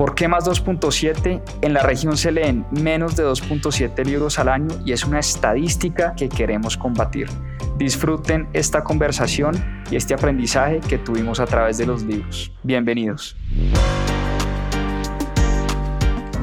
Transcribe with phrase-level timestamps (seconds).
[0.00, 1.42] ¿Por qué más 2.7?
[1.60, 6.14] En la región se leen menos de 2.7 libros al año y es una estadística
[6.16, 7.28] que queremos combatir.
[7.76, 12.50] Disfruten esta conversación y este aprendizaje que tuvimos a través de los libros.
[12.62, 13.36] Bienvenidos.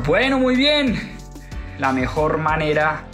[0.06, 1.18] Bueno, muy bien.
[1.80, 3.06] La mejor manera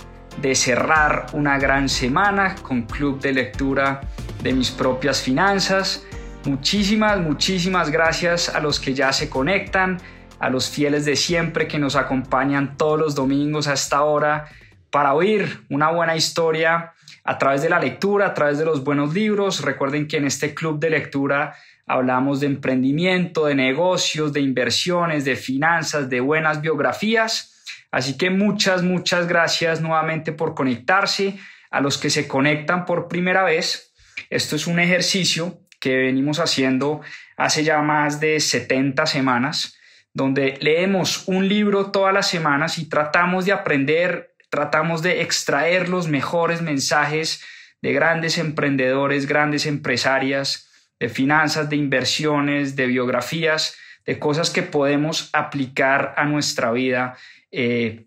[0.41, 4.01] de cerrar una gran semana con club de lectura
[4.41, 6.05] de mis propias finanzas.
[6.43, 10.01] Muchísimas, muchísimas gracias a los que ya se conectan,
[10.39, 14.45] a los fieles de siempre que nos acompañan todos los domingos a esta hora
[14.89, 19.13] para oír una buena historia a través de la lectura, a través de los buenos
[19.13, 19.61] libros.
[19.61, 25.35] Recuerden que en este club de lectura hablamos de emprendimiento, de negocios, de inversiones, de
[25.35, 27.63] finanzas, de buenas biografías.
[27.91, 31.37] Así que muchas, muchas gracias nuevamente por conectarse.
[31.71, 33.93] A los que se conectan por primera vez,
[34.29, 37.01] esto es un ejercicio que venimos haciendo
[37.35, 39.77] hace ya más de 70 semanas,
[40.13, 46.07] donde leemos un libro todas las semanas y tratamos de aprender tratamos de extraer los
[46.07, 47.43] mejores mensajes
[47.81, 50.69] de grandes emprendedores, grandes empresarias,
[50.99, 53.75] de finanzas, de inversiones, de biografías,
[54.05, 57.17] de cosas que podemos aplicar a nuestra vida,
[57.49, 58.05] eh,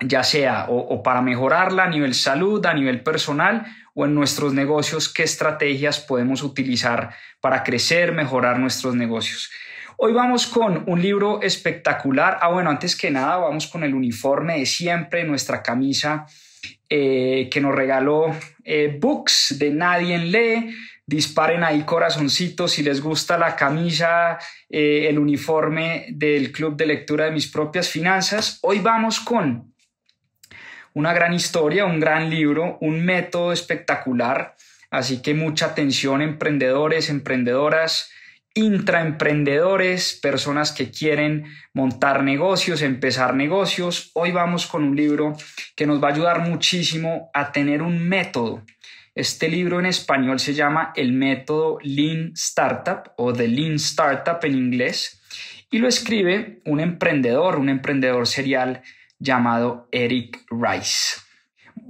[0.00, 5.12] ya sea o, para mejorarla a nivel salud, a nivel personal o en nuestros negocios,
[5.12, 9.50] qué estrategias podemos utilizar para crecer, mejorar nuestros negocios.
[10.00, 12.38] Hoy vamos con un libro espectacular.
[12.40, 16.24] Ah, bueno, antes que nada, vamos con el uniforme de siempre, nuestra camisa
[16.88, 18.26] eh, que nos regaló
[18.62, 20.72] eh, Books de Nadie Lee.
[21.04, 24.38] Disparen ahí corazoncitos si les gusta la camisa,
[24.70, 28.60] eh, el uniforme del Club de Lectura de Mis Propias Finanzas.
[28.62, 29.74] Hoy vamos con
[30.94, 34.54] una gran historia, un gran libro, un método espectacular.
[34.90, 38.12] Así que mucha atención, emprendedores, emprendedoras
[38.58, 44.10] intraemprendedores, personas que quieren montar negocios, empezar negocios.
[44.14, 45.36] Hoy vamos con un libro
[45.76, 48.64] que nos va a ayudar muchísimo a tener un método.
[49.14, 54.56] Este libro en español se llama El método Lean Startup o The Lean Startup en
[54.56, 55.22] inglés
[55.70, 58.82] y lo escribe un emprendedor, un emprendedor serial
[59.20, 61.27] llamado Eric Rice.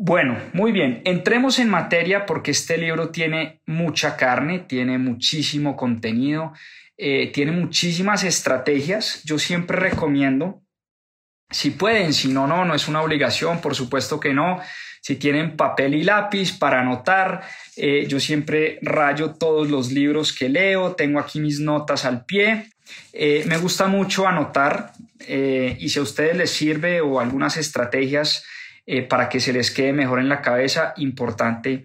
[0.01, 6.53] Bueno, muy bien, entremos en materia porque este libro tiene mucha carne, tiene muchísimo contenido,
[6.97, 9.25] eh, tiene muchísimas estrategias.
[9.25, 10.63] Yo siempre recomiendo,
[11.51, 14.61] si pueden, si no, no, no es una obligación, por supuesto que no.
[15.03, 17.43] Si tienen papel y lápiz para anotar,
[17.77, 22.71] eh, yo siempre rayo todos los libros que leo, tengo aquí mis notas al pie.
[23.13, 24.93] Eh, me gusta mucho anotar
[25.27, 28.45] y si a ustedes les sirve o algunas estrategias,
[28.91, 30.95] eh, para que se les quede mejor en la cabeza.
[30.97, 31.85] Importante,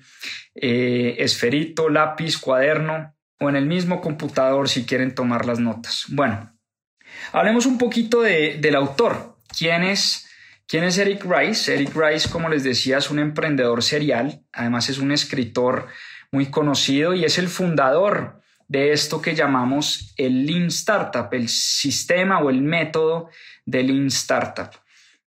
[0.55, 6.05] eh, esferito, lápiz, cuaderno o en el mismo computador si quieren tomar las notas.
[6.07, 6.57] Bueno,
[7.33, 9.35] hablemos un poquito del autor.
[9.57, 10.29] ¿Quién es,
[10.65, 11.73] ¿Quién es Eric Rice?
[11.73, 15.87] Eric Rice, como les decía, es un emprendedor serial, además es un escritor
[16.31, 22.39] muy conocido y es el fundador de esto que llamamos el Lean Startup, el sistema
[22.39, 23.29] o el método
[23.65, 24.71] de Lean Startup.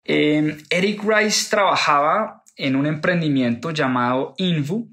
[0.10, 4.88] Em, Eric Rice trabajaba en un emprendimiento llamado Invu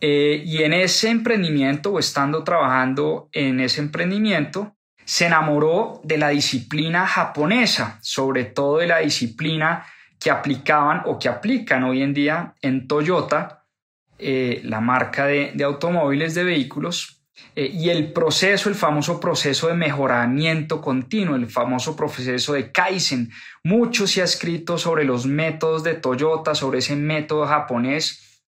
[0.00, 6.30] eh, y en ese emprendimiento o estando trabajando en ese emprendimiento se enamoró de la
[6.30, 9.86] disciplina japonesa, sobre todo de la disciplina
[10.18, 13.66] que aplicaban o que aplican hoy en día en Toyota,
[14.18, 17.21] eh, la marca de, de automóviles de vehículos,
[17.54, 23.30] eh, y el proceso, el famoso proceso de mejoramiento continuo, el famoso proceso de Kaizen.
[23.64, 28.42] Mucho se ha escrito sobre los métodos de Toyota, sobre ese método japonés.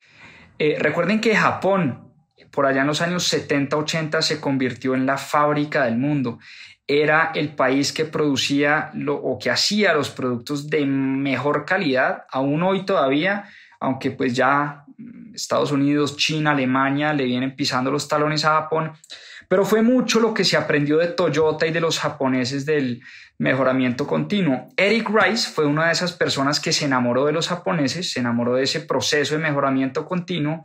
[0.58, 2.12] Eh, recuerden que Japón,
[2.50, 6.38] por allá en los años 70-80, se convirtió en la fábrica del mundo.
[6.86, 12.62] Era el país que producía lo, o que hacía los productos de mejor calidad, aún
[12.62, 13.48] hoy todavía,
[13.80, 14.83] aunque pues ya
[15.34, 18.92] Estados Unidos, China, Alemania le vienen pisando los talones a Japón,
[19.48, 23.02] pero fue mucho lo que se aprendió de Toyota y de los japoneses del
[23.38, 24.68] mejoramiento continuo.
[24.76, 28.54] Eric Rice fue una de esas personas que se enamoró de los japoneses, se enamoró
[28.54, 30.64] de ese proceso de mejoramiento continuo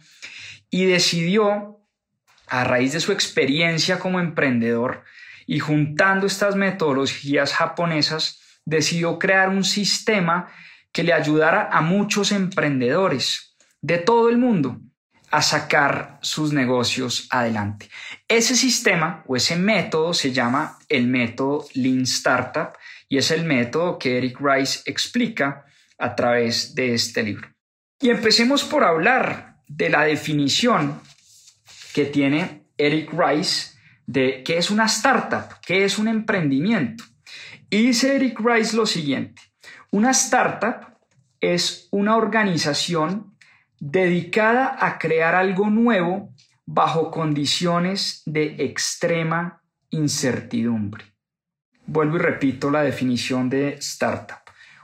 [0.69, 1.77] y decidió,
[2.47, 5.03] a raíz de su experiencia como emprendedor
[5.45, 10.47] y juntando estas metodologías japonesas, decidió crear un sistema
[10.91, 13.48] que le ayudara a muchos emprendedores
[13.81, 14.79] de todo el mundo
[15.31, 17.89] a sacar sus negocios adelante.
[18.27, 22.71] Ese sistema o ese método se llama el método Lean Startup
[23.07, 25.65] y es el método que Eric Rice explica
[25.97, 27.49] a través de este libro.
[28.01, 31.01] Y empecemos por hablar de la definición
[31.93, 33.77] que tiene Eric Rice
[34.07, 37.03] de qué es una startup, qué es un emprendimiento.
[37.69, 39.41] Y dice Eric Rice lo siguiente,
[39.91, 40.97] una startup
[41.41, 43.28] es una organización
[43.79, 46.33] dedicada a crear algo nuevo
[46.65, 51.05] bajo condiciones de extrema incertidumbre.
[51.85, 54.37] Vuelvo y repito la definición de startup.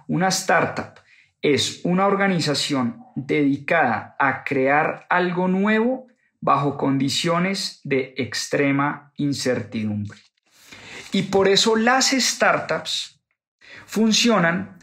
[0.08, 1.00] Una startup
[1.42, 6.08] es una organización dedicada a crear algo nuevo
[6.42, 10.20] bajo condiciones de extrema incertidumbre.
[11.12, 13.22] Y por eso las startups
[13.86, 14.75] funcionan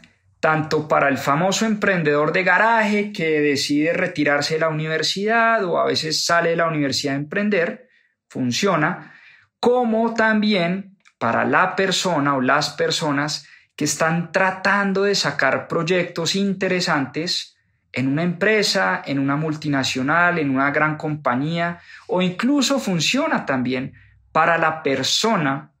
[0.43, 5.85] tanto para el famoso emprendedor de garaje que decide retirarse de la universidad o a
[5.85, 7.87] veces sale de la universidad a emprender,
[8.27, 9.13] funciona,
[9.61, 13.47] como también para la persona o las personas
[13.77, 17.55] que están tratando de sacar proyectos interesantes
[17.93, 23.93] en una empresa, en una multinacional, en una gran compañía o incluso funciona también
[24.33, 25.71] para la persona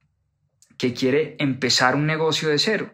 [0.77, 2.93] que quiere empezar un negocio de cero.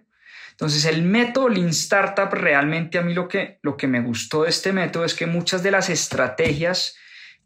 [0.60, 4.50] Entonces, el método Lean Startup realmente a mí lo que, lo que me gustó de
[4.50, 6.98] este método es que muchas de las estrategias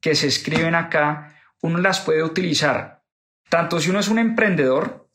[0.01, 3.03] que se escriben acá, uno las puede utilizar.
[3.49, 5.07] Tanto si uno es un emprendedor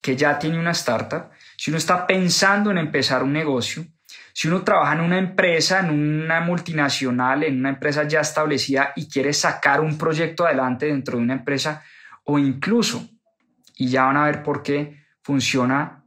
[0.00, 1.28] que ya tiene una startup,
[1.58, 3.84] si uno está pensando en empezar un negocio,
[4.32, 9.10] si uno trabaja en una empresa, en una multinacional, en una empresa ya establecida y
[9.10, 11.84] quiere sacar un proyecto adelante dentro de una empresa,
[12.24, 13.10] o incluso,
[13.76, 16.02] y ya van a ver por qué, funciona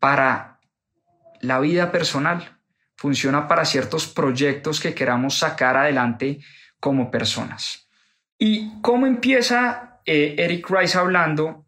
[0.00, 0.57] para
[1.40, 2.58] la vida personal,
[2.96, 6.40] funciona para ciertos proyectos que queramos sacar adelante
[6.80, 7.88] como personas.
[8.38, 11.66] ¿Y cómo empieza eh, Eric Rice hablando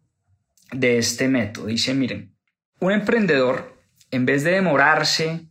[0.71, 1.67] de este método?
[1.67, 2.35] Dice, miren,
[2.79, 3.77] un emprendedor,
[4.11, 5.47] en vez de demorarse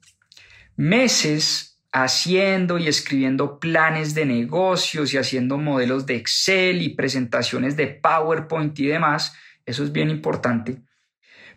[0.76, 7.86] meses haciendo y escribiendo planes de negocios y haciendo modelos de Excel y presentaciones de
[7.86, 9.34] PowerPoint y demás,
[9.66, 10.82] eso es bien importante.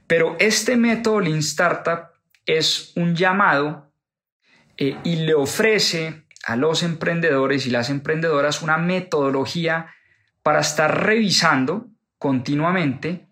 [0.07, 2.12] Pero este método Lean Startup
[2.45, 3.94] es un llamado
[4.78, 9.94] eh, y le ofrece a los emprendedores y las emprendedoras una metodología
[10.42, 11.88] para estar revisando
[12.18, 13.28] continuamente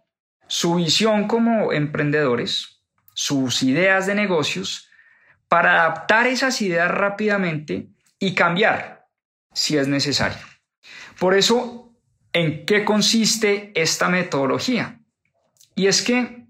[0.48, 4.90] su visión como emprendedores, sus ideas de negocios,
[5.48, 9.08] para adaptar esas ideas rápidamente y cambiar
[9.54, 10.40] si es necesario.
[11.20, 11.94] Por eso,
[12.34, 15.02] ¿en qué consiste esta metodología?
[15.76, 16.41] Y es que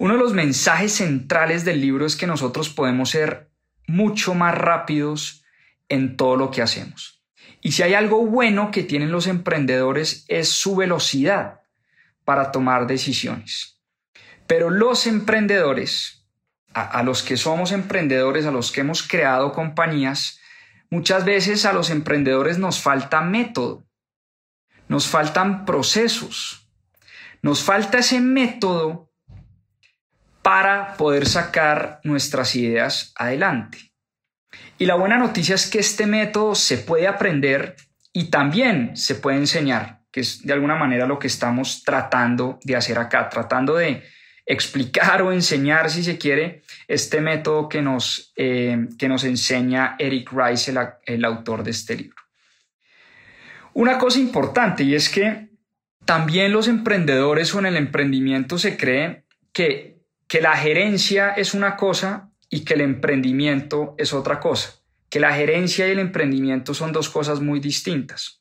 [0.00, 3.50] uno de los mensajes centrales del libro es que nosotros podemos ser
[3.86, 5.44] mucho más rápidos
[5.90, 7.22] en todo lo que hacemos.
[7.60, 11.60] Y si hay algo bueno que tienen los emprendedores es su velocidad
[12.24, 13.78] para tomar decisiones.
[14.46, 16.26] Pero los emprendedores,
[16.72, 20.40] a, los que somos emprendedores, a los que hemos creado compañías,
[20.88, 23.86] muchas veces a los emprendedores nos falta método,
[24.88, 26.70] nos faltan procesos,
[27.42, 29.09] nos falta ese método
[30.42, 33.92] para poder sacar nuestras ideas adelante.
[34.78, 37.76] Y la buena noticia es que este método se puede aprender
[38.12, 42.76] y también se puede enseñar, que es de alguna manera lo que estamos tratando de
[42.76, 44.02] hacer acá, tratando de
[44.46, 50.32] explicar o enseñar, si se quiere, este método que nos, eh, que nos enseña Eric
[50.32, 52.16] Rice, el, el autor de este libro.
[53.74, 55.50] Una cosa importante y es que
[56.04, 59.99] también los emprendedores o en el emprendimiento se cree que
[60.30, 64.76] que la gerencia es una cosa y que el emprendimiento es otra cosa,
[65.08, 68.40] que la gerencia y el emprendimiento son dos cosas muy distintas.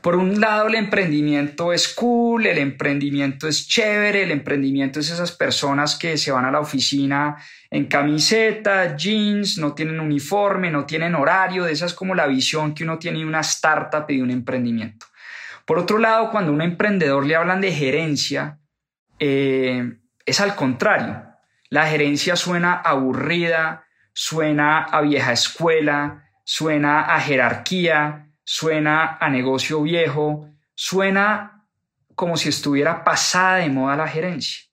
[0.00, 5.32] Por un lado, el emprendimiento es cool, el emprendimiento es chévere, el emprendimiento es esas
[5.32, 7.34] personas que se van a la oficina
[7.68, 12.74] en camiseta, jeans, no tienen uniforme, no tienen horario, de esa es como la visión
[12.74, 15.06] que uno tiene de una startup y de un emprendimiento.
[15.66, 18.60] Por otro lado, cuando a un emprendedor le hablan de gerencia,
[19.18, 21.23] eh, es al contrario.
[21.74, 30.48] La gerencia suena aburrida, suena a vieja escuela, suena a jerarquía, suena a negocio viejo,
[30.76, 31.66] suena
[32.14, 34.66] como si estuviera pasada de moda la gerencia.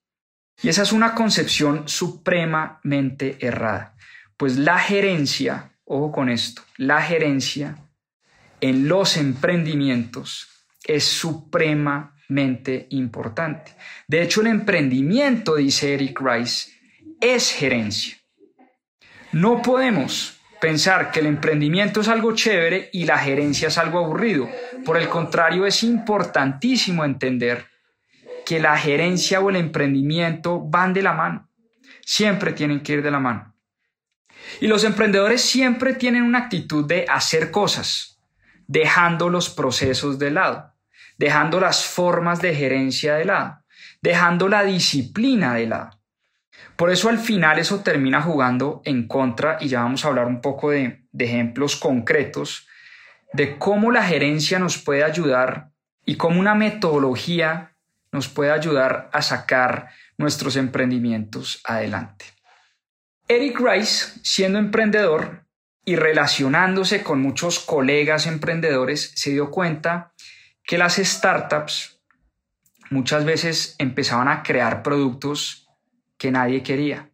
[0.62, 3.96] Y esa es una concepción supremamente errada.
[4.36, 7.78] Pues la gerencia, ojo con esto, la gerencia
[8.60, 10.46] en los emprendimientos
[10.84, 12.14] es suprema
[12.90, 13.74] importante.
[14.06, 16.81] De hecho, el emprendimiento, dice Eric Rice,
[17.22, 18.16] es gerencia.
[19.30, 24.50] No podemos pensar que el emprendimiento es algo chévere y la gerencia es algo aburrido.
[24.84, 27.66] Por el contrario, es importantísimo entender
[28.44, 31.48] que la gerencia o el emprendimiento van de la mano.
[32.04, 33.54] Siempre tienen que ir de la mano.
[34.60, 38.20] Y los emprendedores siempre tienen una actitud de hacer cosas,
[38.66, 40.74] dejando los procesos de lado,
[41.16, 43.62] dejando las formas de gerencia de lado,
[44.00, 46.01] dejando la disciplina de lado.
[46.76, 50.40] Por eso al final eso termina jugando en contra y ya vamos a hablar un
[50.40, 52.66] poco de, de ejemplos concretos
[53.32, 55.70] de cómo la gerencia nos puede ayudar
[56.04, 57.74] y cómo una metodología
[58.10, 59.88] nos puede ayudar a sacar
[60.18, 62.26] nuestros emprendimientos adelante.
[63.28, 65.46] Eric Rice, siendo emprendedor
[65.84, 70.12] y relacionándose con muchos colegas emprendedores, se dio cuenta
[70.64, 72.00] que las startups
[72.90, 75.61] muchas veces empezaban a crear productos
[76.22, 77.10] que nadie quería.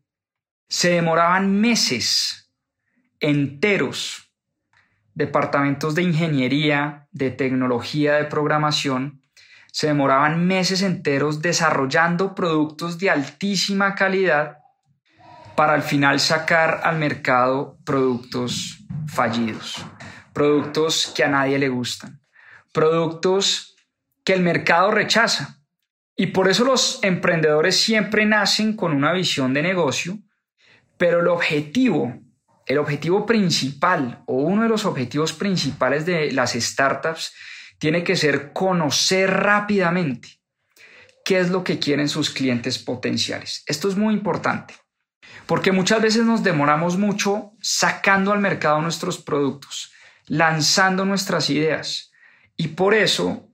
[0.68, 2.52] Se demoraban meses
[3.20, 4.30] enteros,
[5.14, 9.22] departamentos de ingeniería, de tecnología, de programación,
[9.72, 14.58] se demoraban meses enteros desarrollando productos de altísima calidad
[15.56, 19.82] para al final sacar al mercado productos fallidos,
[20.34, 22.20] productos que a nadie le gustan,
[22.74, 23.74] productos
[24.22, 25.57] que el mercado rechaza.
[26.20, 30.18] Y por eso los emprendedores siempre nacen con una visión de negocio,
[30.96, 32.12] pero el objetivo,
[32.66, 37.32] el objetivo principal o uno de los objetivos principales de las startups
[37.78, 40.40] tiene que ser conocer rápidamente
[41.24, 43.62] qué es lo que quieren sus clientes potenciales.
[43.66, 44.74] Esto es muy importante,
[45.46, 49.92] porque muchas veces nos demoramos mucho sacando al mercado nuestros productos,
[50.26, 52.10] lanzando nuestras ideas.
[52.56, 53.47] Y por eso,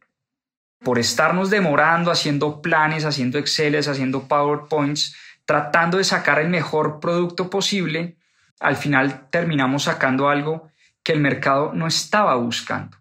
[0.85, 7.51] por estarnos demorando haciendo planes, haciendo Exceles, haciendo PowerPoints, tratando de sacar el mejor producto
[7.51, 8.17] posible,
[8.61, 10.69] al final terminamos sacando algo
[11.03, 12.97] que el mercado no estaba buscando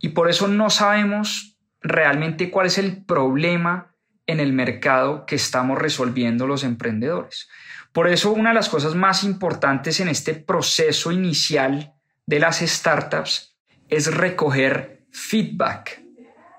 [0.00, 3.94] y por eso no sabemos realmente cuál es el problema
[4.26, 7.48] en el mercado que estamos resolviendo los emprendedores.
[7.92, 11.94] Por eso una de las cosas más importantes en este proceso inicial
[12.26, 13.56] de las startups
[13.88, 16.02] es recoger feedback,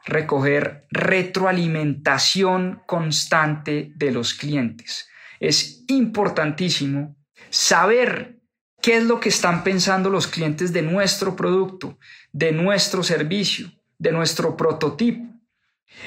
[0.07, 5.07] recoger retroalimentación constante de los clientes.
[5.39, 7.15] Es importantísimo
[7.49, 8.39] saber
[8.81, 11.99] qué es lo que están pensando los clientes de nuestro producto,
[12.31, 15.25] de nuestro servicio, de nuestro prototipo.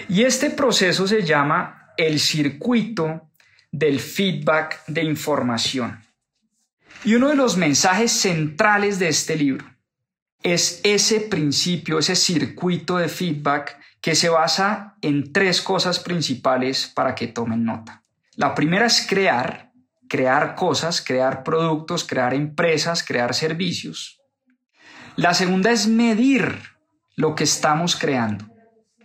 [0.09, 3.31] Y este proceso se llama el circuito
[3.71, 6.03] del feedback de información.
[7.05, 9.67] Y uno de los mensajes centrales de este libro
[10.43, 17.15] es ese principio, ese circuito de feedback que se basa en tres cosas principales para
[17.15, 18.03] que tomen nota.
[18.35, 19.73] La primera es crear,
[20.09, 24.21] crear cosas, crear productos, crear empresas, crear servicios.
[25.17, 26.59] La segunda es medir
[27.17, 28.47] lo que estamos creando.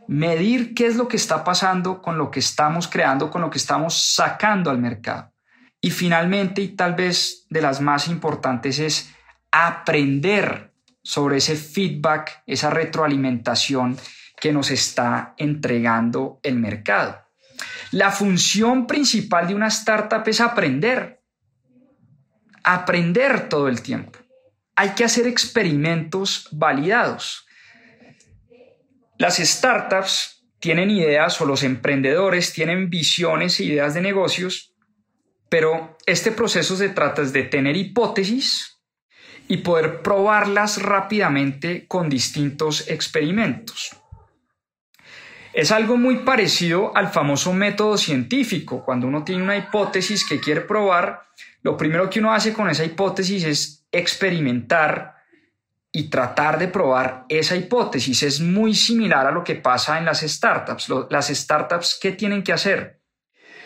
[0.08, 3.58] Medir qué es lo que está pasando con lo que estamos creando, con lo que
[3.58, 5.34] estamos sacando al mercado.
[5.82, 9.14] Y finalmente, y tal vez de las más importantes, es
[9.52, 10.74] aprender
[11.04, 13.98] sobre ese feedback, esa retroalimentación
[14.40, 17.22] que nos está entregando el mercado.
[17.92, 21.22] La función principal de una startup es aprender.
[22.64, 24.20] Aprender todo el tiempo
[24.76, 27.46] hay que hacer experimentos validados.
[29.18, 34.76] Las startups tienen ideas o los emprendedores tienen visiones e ideas de negocios,
[35.50, 38.82] pero este proceso se trata de tener hipótesis
[39.48, 43.96] y poder probarlas rápidamente con distintos experimentos.
[45.56, 48.84] Es algo muy parecido al famoso método científico.
[48.84, 51.30] Cuando uno tiene una hipótesis que quiere probar,
[51.62, 55.16] lo primero que uno hace con esa hipótesis es experimentar
[55.94, 58.22] y tratar de probar esa hipótesis.
[58.24, 60.90] Es muy similar a lo que pasa en las startups.
[61.10, 63.00] Las startups, ¿qué tienen que hacer?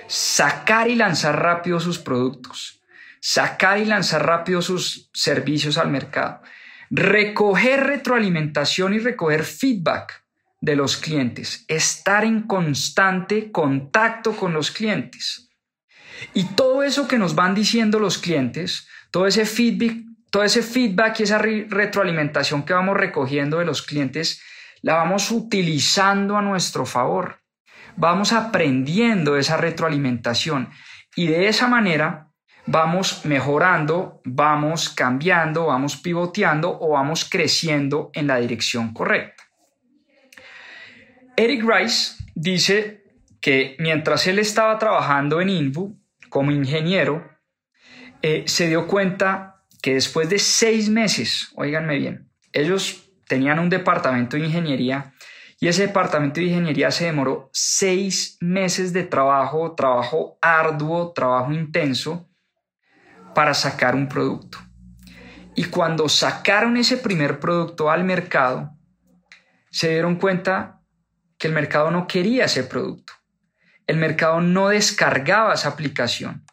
[0.05, 2.83] Sacar y lanzar rápido sus productos,
[3.19, 6.43] sacar y lanzar rápido sus servicios al mercado,
[6.91, 10.18] recoger retroalimentación y recoger feedback
[10.61, 15.49] de los clientes, estar en constante contacto con los clientes.
[16.33, 19.97] Y todo eso que nos van diciendo los clientes, todo ese feedback,
[20.29, 24.41] todo ese feedback y esa retroalimentación que vamos recogiendo de los clientes,
[24.81, 27.41] la vamos utilizando a nuestro favor.
[27.95, 30.69] Vamos aprendiendo esa retroalimentación
[31.15, 32.31] y de esa manera
[32.65, 39.38] vamos mejorando, vamos cambiando, vamos pivoteando o vamos creciendo en la dirección correcta.
[41.39, 43.01] Eric Rice dice
[43.39, 47.31] que mientras él estaba trabajando en Invu como ingeniero,
[48.21, 54.35] eh, se dio cuenta que después de seis meses, oíganme bien, ellos tenían un departamento
[54.35, 55.13] de ingeniería
[55.61, 62.29] y ese departamento de ingeniería se demoró seis meses de trabajo, trabajo arduo, trabajo intenso
[63.33, 64.57] para sacar un producto.
[65.55, 68.71] Y cuando sacaron ese primer producto al mercado,
[69.71, 70.78] se dieron cuenta
[71.39, 73.13] que el mercado no quería ese producto.
[73.87, 76.45] El mercado no descargaba esa aplicación.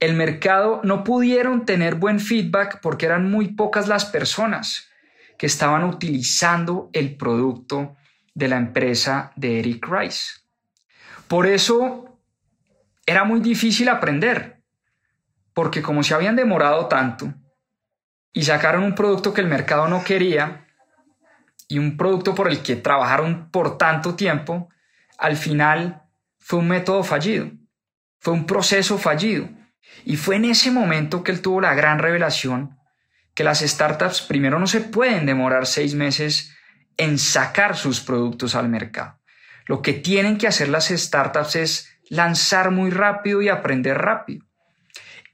[0.00, 4.88] El mercado no pudieron tener buen feedback porque eran muy pocas las personas
[5.38, 7.96] que estaban utilizando el producto
[8.34, 10.40] de la empresa de Eric Rice.
[11.28, 12.18] Por eso
[13.06, 14.62] era muy difícil aprender,
[15.54, 17.32] porque como se habían demorado tanto
[18.32, 20.66] y sacaron un producto que el mercado no quería
[21.70, 24.68] y un producto por el que trabajaron por tanto tiempo,
[25.16, 26.02] al final
[26.38, 27.48] fue un método fallido,
[28.18, 29.48] fue un proceso fallido.
[30.04, 32.76] Y fue en ese momento que él tuvo la gran revelación
[33.34, 36.52] que las startups primero no se pueden demorar seis meses
[36.96, 39.20] en sacar sus productos al mercado.
[39.66, 44.44] Lo que tienen que hacer las startups es lanzar muy rápido y aprender rápido.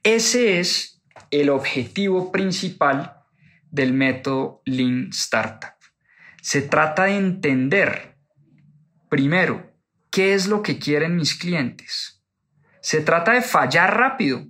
[0.03, 1.01] Ese es
[1.31, 3.23] el objetivo principal
[3.71, 5.76] del método Lean Startup.
[6.47, 8.15] Se trata de entender,
[9.09, 9.69] primero,
[10.09, 12.23] qué es lo que quieren mis clientes.
[12.79, 14.45] Se trata de fallar rápido.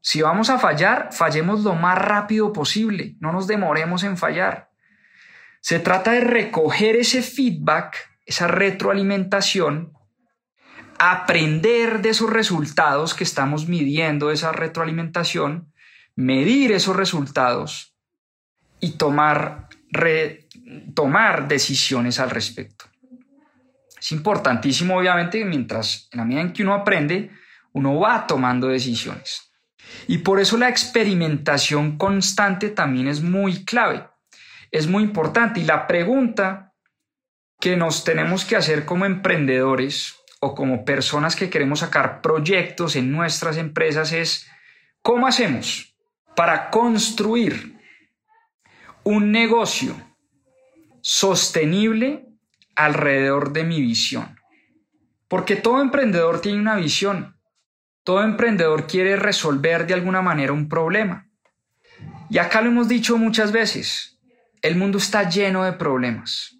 [0.00, 4.70] Si vamos a fallar, fallemos lo más rápido posible, no nos demoremos en fallar.
[5.60, 9.92] Se trata de recoger ese feedback, esa retroalimentación,
[10.98, 15.72] aprender de esos resultados que estamos midiendo, esa retroalimentación,
[16.16, 17.96] medir esos resultados
[18.80, 19.68] y tomar,
[20.94, 22.86] tomar decisiones al respecto.
[23.98, 27.30] Es importantísimo, obviamente, mientras en la medida en que uno aprende,
[27.72, 29.50] uno va tomando decisiones.
[30.06, 34.06] Y por eso la experimentación constante también es muy clave,
[34.70, 35.60] es muy importante.
[35.60, 36.72] Y la pregunta
[37.60, 43.10] que nos tenemos que hacer como emprendedores o como personas que queremos sacar proyectos en
[43.10, 44.48] nuestras empresas es,
[45.02, 45.96] ¿cómo hacemos
[46.36, 47.80] para construir
[49.02, 49.96] un negocio
[51.08, 52.26] sostenible
[52.74, 54.40] alrededor de mi visión?
[55.28, 57.36] Porque todo emprendedor tiene una visión
[58.06, 61.26] todo emprendedor quiere resolver de alguna manera un problema.
[62.30, 64.20] Y acá lo hemos dicho muchas veces,
[64.62, 66.56] el mundo está lleno de problemas,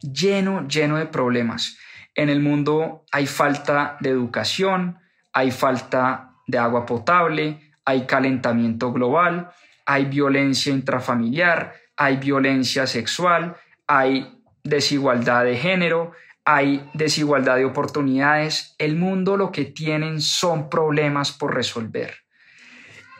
[0.00, 1.76] lleno, lleno de problemas.
[2.14, 4.98] En el mundo hay falta de educación,
[5.34, 9.50] hay falta de agua potable, hay calentamiento global,
[9.84, 13.56] hay violencia intrafamiliar, hay violencia sexual,
[13.86, 16.12] hay desigualdad de género,
[16.44, 22.14] hay desigualdad de oportunidades, el mundo lo que tienen son problemas por resolver.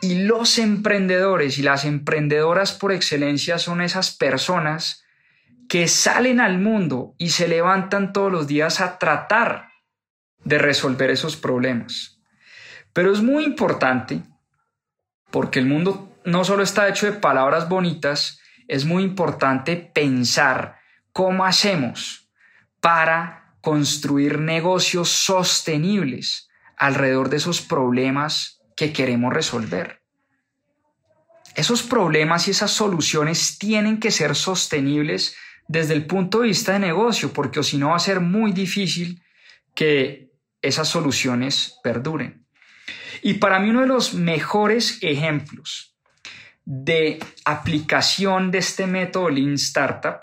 [0.01, 5.03] Y los emprendedores y las emprendedoras por excelencia son esas personas
[5.67, 9.69] que salen al mundo y se levantan todos los días a tratar
[10.43, 12.21] de resolver esos problemas.
[12.93, 14.21] Pero es muy importante
[15.31, 20.79] porque el mundo no solo está hecho de palabras bonitas, es muy importante pensar
[21.13, 22.29] cómo hacemos
[22.79, 30.01] para construir negocios sostenibles alrededor de esos problemas que queremos resolver.
[31.55, 35.35] Esos problemas y esas soluciones tienen que ser sostenibles
[35.67, 39.23] desde el punto de vista de negocio, porque si no va a ser muy difícil
[39.73, 42.45] que esas soluciones perduren.
[43.23, 45.96] Y para mí uno de los mejores ejemplos
[46.69, 50.19] de aplicación de este método Lean Startup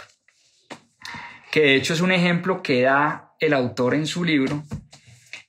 [1.55, 4.65] que de hecho es un ejemplo que da el autor en su libro,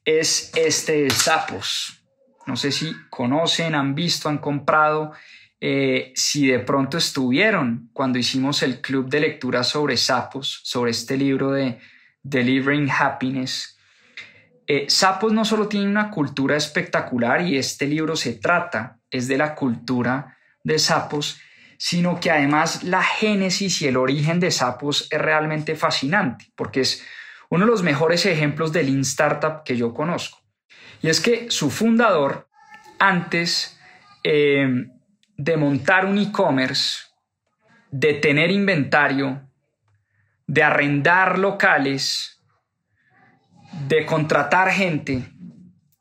[0.05, 2.05] es este de sapos.
[2.45, 5.13] No sé si conocen, han visto, han comprado,
[5.59, 11.17] eh, si de pronto estuvieron cuando hicimos el club de lectura sobre sapos, sobre este
[11.17, 11.79] libro de
[12.21, 13.75] Delivering Happiness.
[14.67, 19.37] Eh, sapos no solo tiene una cultura espectacular y este libro se trata, es de
[19.39, 20.34] la cultura
[20.65, 21.39] de sapos,
[21.77, 27.05] sino que además la génesis y el origen de Sapos es realmente fascinante, porque es
[27.49, 30.39] uno de los mejores ejemplos de Lean Startup que yo conozco.
[31.01, 32.49] Y es que su fundador,
[32.97, 33.79] antes
[34.23, 34.67] eh,
[35.37, 37.03] de montar un e-commerce,
[37.91, 39.47] de tener inventario,
[40.47, 42.41] de arrendar locales,
[43.87, 45.31] de contratar gente,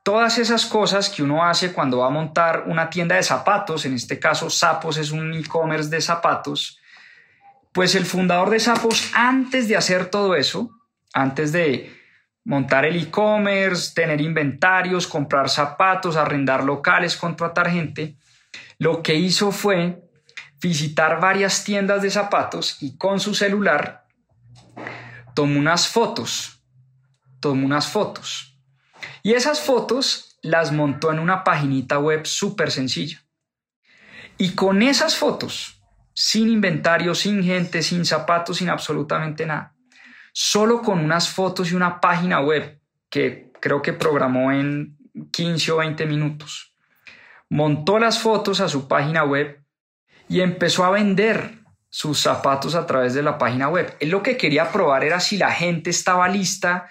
[0.04, 3.94] Todas esas cosas que uno hace cuando va a montar una tienda de zapatos, en
[3.94, 6.78] este caso Sapos es un e-commerce de zapatos,
[7.72, 10.70] pues el fundador de Sapos, antes de hacer todo eso,
[11.14, 11.90] antes de
[12.44, 18.18] montar el e-commerce, tener inventarios, comprar zapatos, arrendar locales, contratar gente,
[18.78, 20.02] lo que hizo fue
[20.60, 24.04] visitar varias tiendas de zapatos y con su celular
[25.32, 26.62] tomó unas fotos,
[27.40, 28.53] tomó unas fotos.
[29.24, 33.24] Y esas fotos las montó en una paginita web súper sencilla.
[34.36, 35.82] Y con esas fotos,
[36.12, 39.74] sin inventario, sin gente, sin zapatos, sin absolutamente nada,
[40.34, 44.98] solo con unas fotos y una página web que creo que programó en
[45.32, 46.74] 15 o 20 minutos,
[47.48, 49.64] montó las fotos a su página web
[50.28, 53.96] y empezó a vender sus zapatos a través de la página web.
[54.00, 56.88] Él lo que quería probar era si la gente estaba lista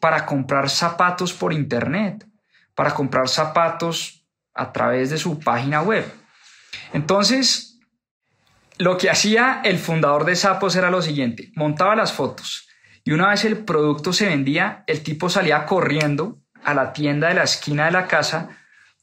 [0.00, 2.26] para comprar zapatos por internet,
[2.74, 6.04] para comprar zapatos a través de su página web.
[6.92, 7.78] Entonces,
[8.78, 12.66] lo que hacía el fundador de Sapos era lo siguiente, montaba las fotos
[13.04, 17.34] y una vez el producto se vendía, el tipo salía corriendo a la tienda de
[17.34, 18.50] la esquina de la casa,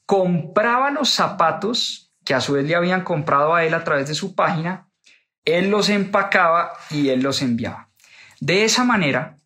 [0.06, 4.16] compraba los zapatos que a su vez le habían comprado a él a través de
[4.16, 4.90] su página,
[5.46, 7.90] él los empacaba y él los enviaba.
[8.40, 9.37] De esa manera,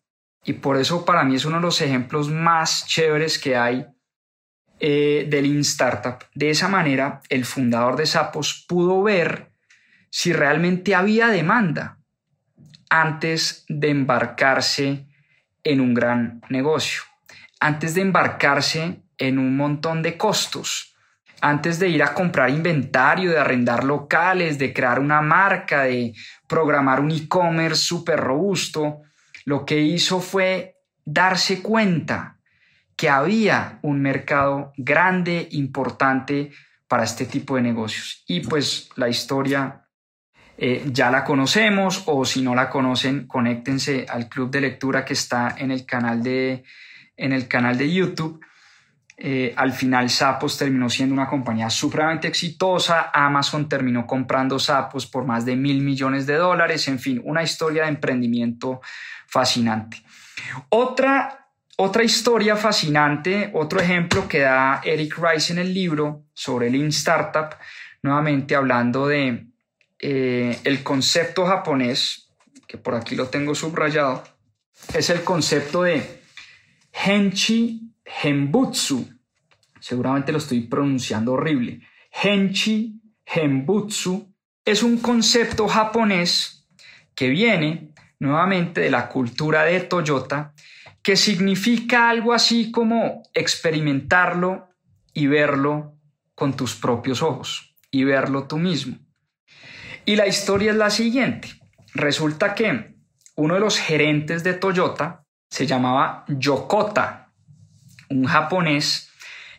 [0.44, 3.86] y por eso para mí es uno de los ejemplos más chéveres que hay
[4.80, 9.52] eh, del Lean Startup, de esa manera el fundador de Sapos pudo ver
[10.10, 11.98] si realmente había demanda
[12.90, 15.06] antes de embarcarse
[15.64, 17.02] en un gran negocio,
[17.60, 20.96] antes de embarcarse en un montón de costos,
[21.40, 26.12] antes de ir a comprar inventario, de arrendar locales, de crear una marca, de
[26.48, 29.02] programar un e-commerce súper robusto,
[29.44, 32.38] lo que hizo fue darse cuenta
[32.96, 36.52] que había un mercado grande, importante
[36.86, 38.22] para este tipo de negocios.
[38.26, 39.86] Y pues la historia
[40.58, 45.14] eh, ya la conocemos o si no la conocen, conéctense al club de lectura que
[45.14, 46.64] está en el canal de,
[47.16, 48.40] en el canal de YouTube.
[49.16, 55.24] Eh, al final Sapos terminó siendo una compañía supremamente exitosa, Amazon terminó comprando Sapos por
[55.24, 58.80] más de mil millones de dólares, en fin, una historia de emprendimiento
[59.26, 60.02] fascinante.
[60.70, 66.88] Otra, otra historia fascinante, otro ejemplo que da Eric Rice en el libro sobre Lean
[66.88, 67.54] Startup,
[68.02, 69.46] nuevamente hablando de
[69.98, 72.30] eh, el concepto japonés,
[72.66, 74.24] que por aquí lo tengo subrayado,
[74.94, 76.22] es el concepto de
[76.92, 79.08] Henchi Henbutsu.
[79.80, 81.80] Seguramente lo estoy pronunciando horrible.
[82.10, 84.32] Henchi Henbutsu
[84.64, 86.68] es un concepto japonés
[87.14, 90.54] que viene nuevamente de la cultura de Toyota,
[91.02, 94.68] que significa algo así como experimentarlo
[95.12, 95.98] y verlo
[96.34, 98.96] con tus propios ojos y verlo tú mismo.
[100.04, 101.48] Y la historia es la siguiente.
[101.94, 102.96] Resulta que
[103.36, 107.21] uno de los gerentes de Toyota se llamaba Yokota,
[108.18, 109.10] un japonés,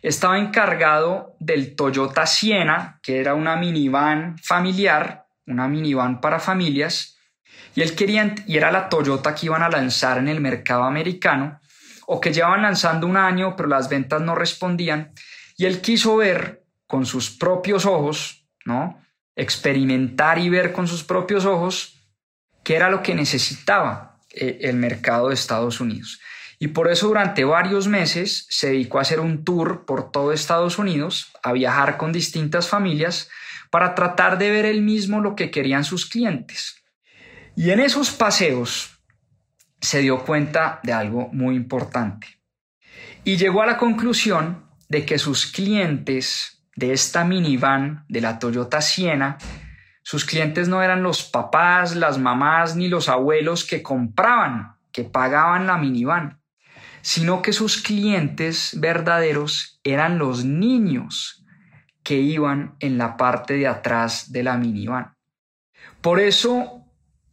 [0.02, 7.16] estaba encargado del Toyota Siena, que era una minivan familiar, una minivan para familias,
[7.74, 11.60] y él quería, y era la Toyota que iban a lanzar en el mercado americano,
[12.06, 15.12] o que llevaban lanzando un año, pero las ventas no respondían,
[15.56, 19.00] y él quiso ver con sus propios ojos, ¿no?
[19.36, 22.00] experimentar y ver con sus propios ojos
[22.62, 26.20] qué era lo que necesitaba eh, el mercado de Estados Unidos.
[26.64, 30.78] Y por eso durante varios meses se dedicó a hacer un tour por todo Estados
[30.78, 33.28] Unidos, a viajar con distintas familias
[33.68, 36.82] para tratar de ver él mismo lo que querían sus clientes.
[37.54, 38.98] Y en esos paseos
[39.78, 42.28] se dio cuenta de algo muy importante.
[43.24, 48.80] Y llegó a la conclusión de que sus clientes de esta minivan de la Toyota
[48.80, 49.36] Siena,
[50.02, 55.66] sus clientes no eran los papás, las mamás ni los abuelos que compraban, que pagaban
[55.66, 56.40] la minivan,
[57.04, 61.44] sino que sus clientes verdaderos eran los niños
[62.02, 65.14] que iban en la parte de atrás de la minivan.
[66.00, 66.82] Por eso,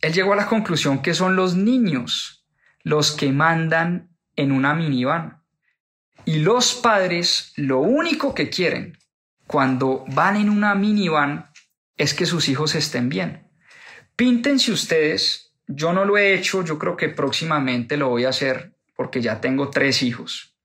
[0.02, 2.46] él llegó a la conclusión que son los niños
[2.84, 5.42] los que mandan en una minivan.
[6.26, 8.98] Y los padres lo único que quieren
[9.48, 11.50] cuando van en una minivan
[11.96, 13.48] es que sus hijos estén bien.
[14.18, 18.71] Píntense ustedes, yo no lo he hecho, yo creo que próximamente lo voy a hacer
[19.02, 20.56] porque ya tengo tres hijos.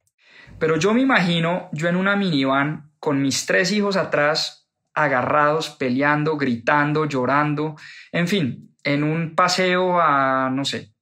[0.59, 6.37] Pero yo me imagino yo en una minivan con mis tres hijos atrás, agarrados, peleando,
[6.37, 7.77] gritando, llorando,
[8.13, 10.93] en fin, en un paseo a, no sé,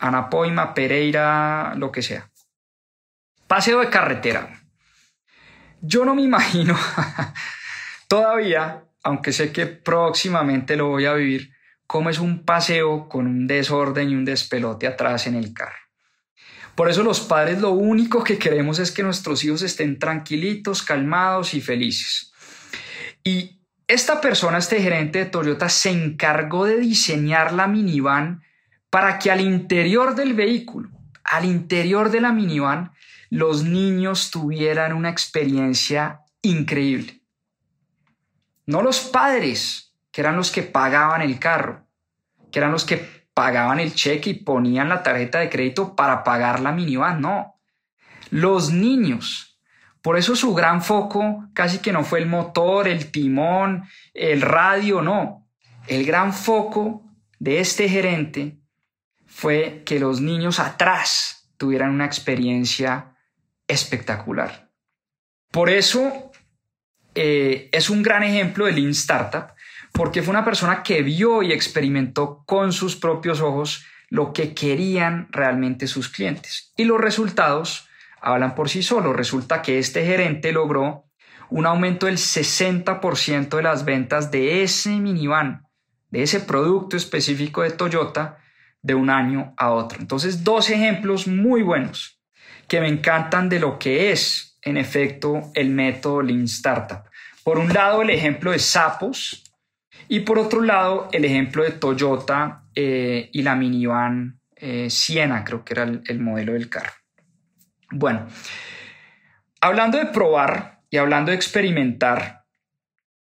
[0.00, 2.30] Anapoima, Pereira, lo que sea.
[3.46, 4.48] Paseo de carretera.
[5.82, 6.74] Yo no me imagino
[8.08, 11.52] todavía, aunque sé que próximamente lo voy a vivir,
[11.86, 15.85] cómo es un paseo con un desorden y un despelote atrás en el carro.
[16.76, 21.54] Por eso los padres lo único que queremos es que nuestros hijos estén tranquilitos, calmados
[21.54, 22.34] y felices.
[23.24, 23.58] Y
[23.88, 28.42] esta persona, este gerente de Toyota, se encargó de diseñar la minivan
[28.90, 30.90] para que al interior del vehículo,
[31.24, 32.92] al interior de la minivan,
[33.30, 37.22] los niños tuvieran una experiencia increíble.
[38.66, 41.86] No los padres, que eran los que pagaban el carro,
[42.52, 46.60] que eran los que pagaban el cheque y ponían la tarjeta de crédito para pagar
[46.60, 47.60] la minivan, no.
[48.30, 49.60] Los niños.
[50.00, 55.02] Por eso su gran foco casi que no fue el motor, el timón, el radio,
[55.02, 55.46] no.
[55.86, 57.04] El gran foco
[57.38, 58.56] de este gerente
[59.26, 63.18] fue que los niños atrás tuvieran una experiencia
[63.68, 64.70] espectacular.
[65.50, 66.32] Por eso
[67.14, 69.48] eh, es un gran ejemplo de Lean Startup,
[69.96, 75.28] porque fue una persona que vio y experimentó con sus propios ojos lo que querían
[75.30, 76.72] realmente sus clientes.
[76.76, 77.88] Y los resultados
[78.20, 79.16] hablan por sí solos.
[79.16, 81.06] Resulta que este gerente logró
[81.48, 85.66] un aumento del 60% de las ventas de ese minivan,
[86.10, 88.38] de ese producto específico de Toyota,
[88.82, 89.98] de un año a otro.
[89.98, 92.20] Entonces, dos ejemplos muy buenos
[92.68, 97.02] que me encantan de lo que es, en efecto, el método Lean Startup.
[97.42, 99.45] Por un lado, el ejemplo de Sapos
[100.08, 105.64] y por otro lado, el ejemplo de Toyota eh, y la minivan eh, Siena, creo
[105.64, 106.92] que era el, modelo del carro.
[107.90, 108.26] Bueno,
[109.60, 112.44] hablando de probar y hablando de experimentar,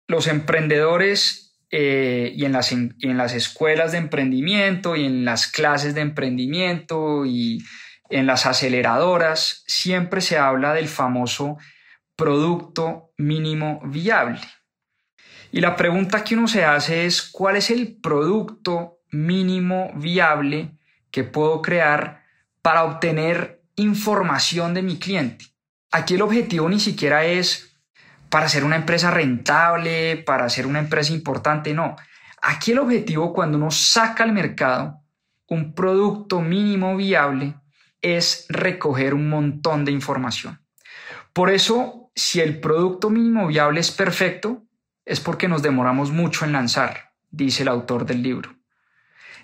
[0.08, 5.96] los emprendedores eh, y, en las, en las escuelas de emprendimiento y en las clases
[5.96, 7.64] de emprendimiento y
[8.10, 11.58] en las aceleradoras siempre se habla del famoso
[12.16, 14.40] producto mínimo viable.
[15.56, 20.78] Y la pregunta que uno se hace es, ¿cuál es el producto mínimo viable
[21.12, 22.26] que puedo crear
[22.62, 25.46] para obtener información de mi cliente?
[25.94, 27.74] Aquí el objetivo ni siquiera es
[28.30, 31.96] para ser una empresa rentable, para ser una empresa importante, no.
[32.42, 35.00] Aquí el objetivo cuando uno saca al mercado
[35.48, 37.56] un producto mínimo viable
[38.02, 40.60] es recoger un montón de información.
[41.32, 44.66] Por eso, si el producto mínimo viable es perfecto,
[45.06, 48.56] es porque nos demoramos mucho en lanzar, dice el autor del libro.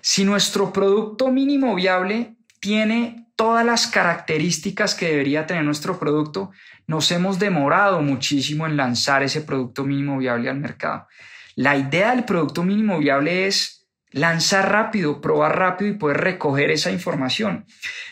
[0.00, 6.50] Si nuestro producto mínimo viable tiene todas las características que debería tener nuestro producto,
[6.86, 11.06] nos hemos demorado muchísimo en lanzar ese producto mínimo viable al mercado.
[11.54, 16.90] La idea del producto mínimo viable es lanzar rápido, probar rápido y poder recoger esa
[16.90, 17.66] información.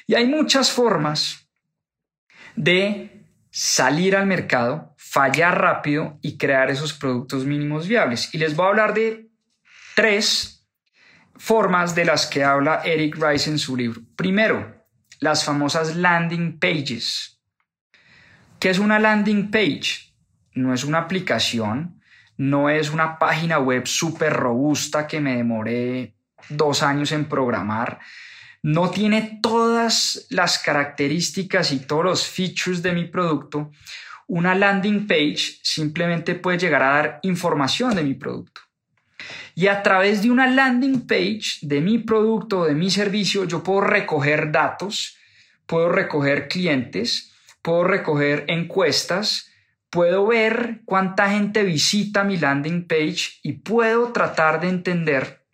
[0.07, 1.49] Y hay muchas formas
[2.57, 8.33] de salir al mercado, fallar rápido y crear esos productos mínimos viables.
[8.33, 9.29] Y les voy a hablar de
[9.97, 10.65] tres
[11.37, 14.03] formas de las que habla Eric Rice en su libro.
[14.15, 14.87] Primero,
[15.19, 17.41] las famosas landing pages.
[18.61, 20.15] ¿Qué es una landing page?
[20.55, 22.01] No es una aplicación,
[22.37, 26.15] no es una página web súper robusta que me demoré
[26.51, 27.99] dos años en programar.
[28.63, 33.73] No tiene todas las características y todos los features de mi producto.
[34.33, 38.61] Una landing page simplemente puede llegar a dar información de mi producto.
[39.57, 43.81] Y a través de una landing page de mi producto, de mi servicio, yo puedo
[43.81, 45.19] recoger datos,
[45.67, 49.51] puedo recoger clientes, puedo recoger encuestas,
[49.91, 55.45] puedo ver cuánta gente visita mi landing page y puedo tratar de entender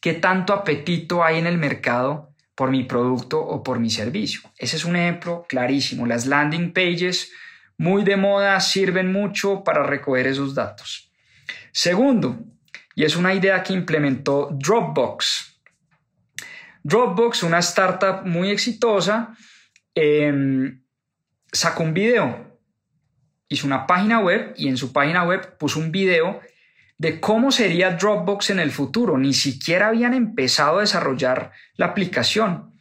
[0.00, 4.40] qué tanto apetito hay en el mercado por mi producto o por mi servicio.
[4.58, 6.06] Ese es un ejemplo clarísimo.
[6.06, 7.30] Las landing pages
[7.78, 11.10] muy de moda sirven mucho para recoger esos datos.
[11.72, 12.38] Segundo,
[12.94, 15.60] y es una idea que implementó Dropbox.
[16.82, 19.34] Dropbox, una startup muy exitosa,
[19.94, 20.82] em,
[21.52, 22.48] sacó un video
[23.48, 26.40] hizo una página web y en su página web puso un video
[26.98, 29.16] de cómo sería Dropbox en el futuro.
[29.16, 32.72] Ni siquiera habían empezado a desarrollar la aplicación,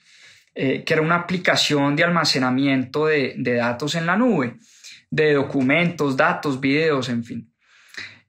[0.55, 4.55] eh, que era una aplicación de almacenamiento de, datos en la nube,
[5.09, 7.53] de documentos, datos, videos, en fin.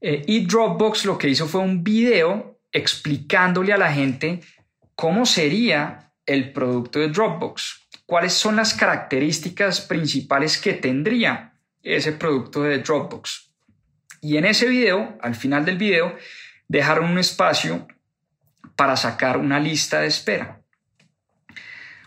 [0.00, 4.40] Eh, y Dropbox lo que hizo fue un video explicándole a la gente
[4.94, 12.62] cómo sería el producto de Dropbox, cuáles son las características principales que tendría ese producto
[12.62, 13.50] de Dropbox.
[14.20, 16.16] Y en ese video, al final del video,
[16.66, 17.86] dejaron un espacio
[18.76, 20.60] para sacar una lista de espera.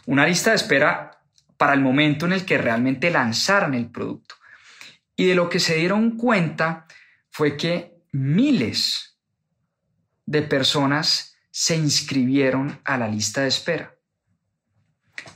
[0.06, 1.20] Una lista de espera
[1.58, 4.36] para el momento en el que realmente lanzaran el producto.
[5.22, 6.88] Y de lo que se dieron cuenta
[7.30, 9.20] fue que miles
[10.26, 13.96] de personas se inscribieron a la lista de espera.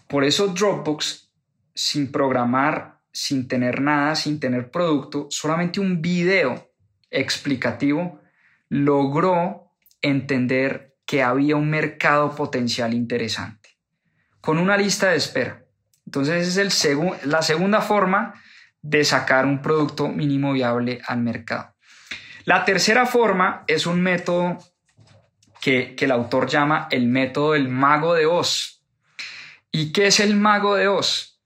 [0.08, 1.32] Por eso Dropbox,
[1.76, 6.74] sin programar sin tener nada, sin tener producto, solamente un video
[7.12, 8.20] explicativo,
[8.70, 9.72] logró
[10.02, 13.78] entender que había un mercado potencial interesante,
[14.42, 15.64] con una lista de espera.
[16.08, 18.34] Entonces es la segunda forma
[18.88, 21.74] de sacar un producto mínimo viable al mercado.
[22.44, 24.60] La tercera forma es un método
[25.60, 28.84] que, el autor llama el método del mago de Oz.
[29.72, 31.42] ¿Y qué es el mago de Oz?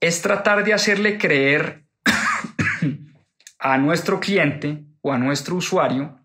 [0.00, 1.84] Es tratar de hacerle creer
[3.58, 6.20] a nuestro cliente o a nuestro usuario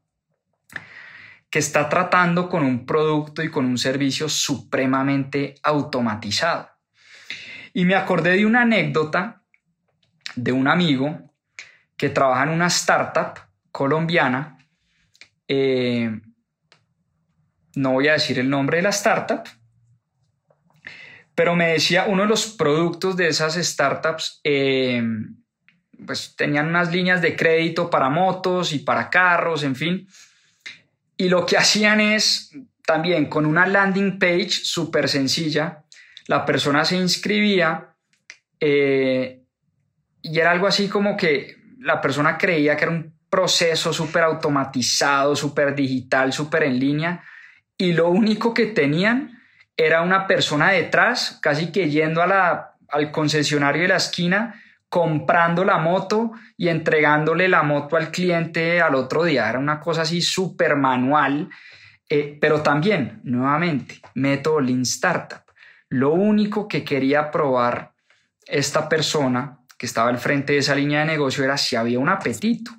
[1.50, 6.69] que está tratando con un producto y con un servicio supremamente automatizado.
[7.74, 9.41] Y me acordé de una anécdota
[10.36, 11.20] de un amigo
[11.98, 13.39] que trabaja en una startup
[13.72, 14.58] colombiana.
[15.48, 16.20] Eh,
[17.76, 19.44] no voy a decir el nombre de la startup,
[21.36, 25.04] pero me decía uno de los productos de esas startups, eh,
[26.06, 30.08] pues tenían unas líneas de crédito para motos y para carros, en fin.
[31.17, 32.52] Y lo que hacían es
[32.86, 35.84] también con una landing page súper sencilla,
[36.28, 37.96] la persona se inscribía
[38.60, 39.41] eh,
[40.22, 45.36] y era algo así como que la persona creía que era un proceso súper automatizado,
[45.36, 47.24] súper digital, súper en línea
[47.78, 49.42] y lo único que tenían
[49.76, 55.78] era una persona detrás, casi que yendo a al concesionario de la esquina, comprando la
[55.78, 59.50] moto y entregándole la moto al cliente al otro día.
[59.50, 61.50] Era una cosa así súper manual,
[62.10, 65.42] eh, pero también, nuevamente, método Lean Startup.
[65.90, 67.94] Lo único que quería probar
[68.46, 72.08] esta persona que estaba al frente de esa línea de negocio era si había un
[72.08, 72.70] apetito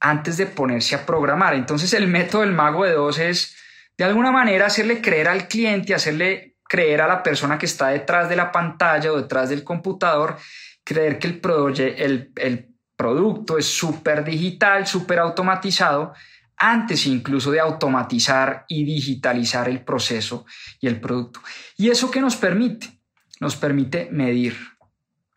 [0.00, 1.52] antes de ponerse a programar.
[1.52, 3.54] Entonces el método del mago de dos es
[3.98, 8.30] de alguna manera hacerle creer al cliente, hacerle creer a la persona que está detrás
[8.30, 10.38] de la pantalla o detrás del computador,
[10.82, 16.14] creer que el, producto es súper digital, súper automatizado
[16.56, 20.46] antes incluso de automatizar y digitalizar el proceso
[20.80, 21.42] y el producto.
[21.76, 22.98] ¿Y eso qué nos permite?
[23.40, 24.56] Nos permite medir,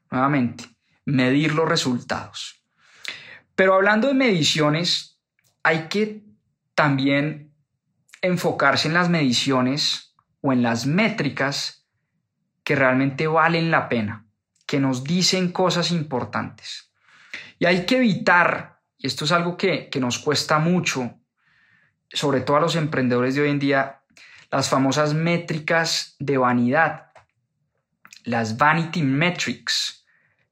[0.10, 0.79] nuevamente,
[1.12, 2.63] medir los resultados.
[3.56, 5.19] Pero hablando de mediciones,
[5.63, 6.24] hay que
[6.76, 7.54] también
[8.22, 11.88] enfocarse en las mediciones o en las métricas
[12.63, 14.26] que realmente valen la pena,
[14.65, 16.93] que nos dicen cosas importantes.
[17.58, 21.17] Y hay que evitar y esto es algo que, nos cuesta mucho,
[22.12, 24.02] sobre todo a los emprendedores de hoy en día,
[24.52, 27.12] las famosas métricas de vanidad,
[28.26, 29.98] las vanity metrics,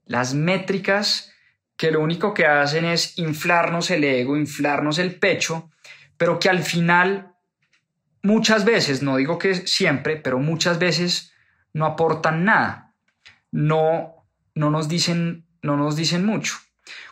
[0.08, 1.32] las métricas
[1.78, 5.70] que lo único que hacen es inflarnos el ego, inflarnos el pecho,
[6.18, 7.36] pero que al final
[8.24, 11.34] muchas veces, no digo que siempre, pero muchas veces
[11.74, 12.96] no aportan nada,
[13.52, 16.56] no, no, nos, dicen, no nos dicen mucho.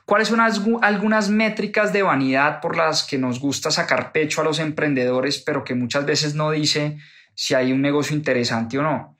[0.05, 0.39] ¿Cuáles son
[0.81, 5.63] algunas métricas de vanidad por las que nos gusta sacar pecho a los emprendedores, pero
[5.63, 6.97] que muchas veces no dice
[7.34, 9.14] si hay un negocio interesante o no?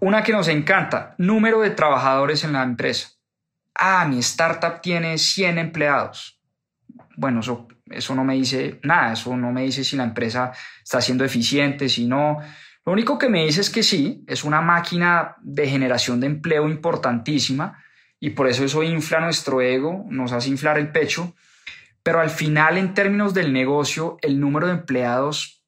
[0.00, 3.08] Una que nos encanta, número de trabajadores en la empresa.
[3.74, 6.40] Ah, mi startup tiene 100 empleados.
[7.16, 11.00] Bueno, eso, eso no me dice nada, eso no me dice si la empresa está
[11.00, 12.38] siendo eficiente, si no.
[12.84, 16.68] Lo único que me dice es que sí, es una máquina de generación de empleo
[16.68, 17.82] importantísima,
[18.20, 21.34] y por eso eso infla nuestro ego, nos hace inflar el pecho,
[22.02, 25.64] pero al final en términos del negocio, el número de empleados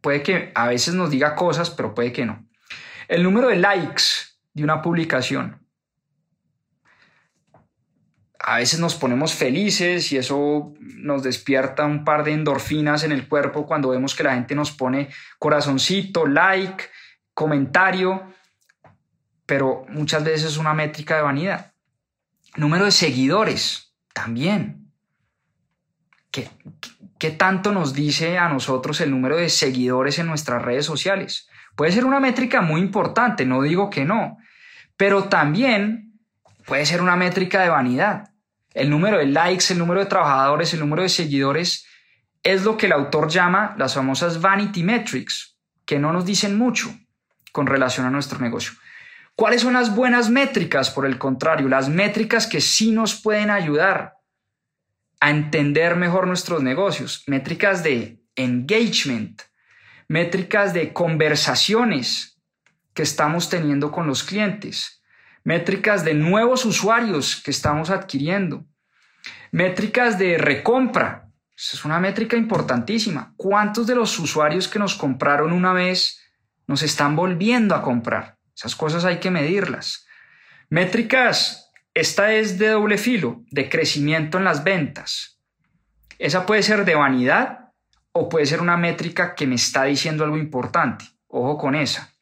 [0.00, 2.49] puede que a veces nos diga cosas, pero puede que no.
[3.10, 4.04] El número de likes
[4.54, 5.66] de una publicación.
[8.38, 13.28] A veces nos ponemos felices y eso nos despierta un par de endorfinas en el
[13.28, 16.84] cuerpo cuando vemos que la gente nos pone corazoncito, like,
[17.34, 18.30] comentario
[19.50, 21.72] pero muchas veces es una métrica de vanidad.
[22.54, 24.92] Número de seguidores, también.
[26.30, 26.48] ¿Qué,
[27.18, 31.48] ¿Qué, tanto nos dice a nosotros el número de seguidores en nuestras redes sociales?
[31.80, 34.36] Puede ser una métrica muy importante, no digo que no,
[34.98, 36.12] pero también
[36.66, 38.32] puede ser una métrica de vanidad.
[38.74, 41.86] El número de likes, el número de trabajadores, el número de seguidores
[42.42, 45.56] es lo que el autor llama las famosas vanity metrics,
[45.86, 46.94] que no nos dicen mucho
[47.50, 48.72] con relación a nuestro negocio.
[49.34, 50.90] ¿Cuáles son las buenas métricas?
[50.90, 54.18] Por el contrario, las métricas que sí nos pueden ayudar
[55.18, 57.24] a entender mejor nuestros negocios.
[57.26, 59.40] Métricas de engagement,
[60.10, 62.36] métricas de conversaciones
[62.94, 65.04] que estamos teniendo con los clientes,
[65.44, 68.64] métricas de nuevos usuarios que estamos adquiriendo,
[69.52, 71.28] métricas de recompra.
[71.56, 73.34] Esa es una métrica importantísima.
[73.36, 76.20] ¿Cuántos de los usuarios que nos compraron una vez
[76.66, 78.36] nos están volviendo a comprar?
[78.52, 80.08] Esas cosas hay que medirlas.
[80.70, 85.40] Métricas esta es de doble filo, de crecimiento en las ventas.
[86.18, 87.69] Esa puede ser de vanidad
[88.12, 91.04] o puede ser una métrica que me está diciendo algo importante.
[91.28, 92.12] Ojo con esa.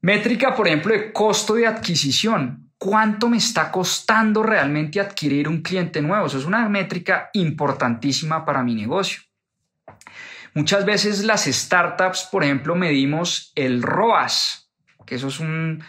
[0.00, 2.72] Métrica, por ejemplo, de costo de adquisición.
[2.76, 6.26] ¿Cuánto me está costando realmente adquirir un cliente nuevo?
[6.26, 9.22] Eso es una métrica importantísima para mi negocio.
[10.54, 14.68] Muchas veces las startups, por ejemplo, medimos el ROAS,
[15.06, 15.82] que eso es un,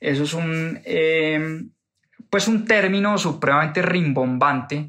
[0.00, 1.70] eso es un, em,
[2.28, 4.88] pues un término supremamente rimbombante,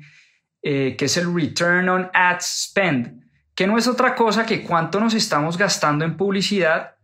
[0.62, 3.24] eh, que es el Return on Ad Spend,
[3.56, 6.96] que no es otra cosa que cuánto nos estamos gastando en publicidad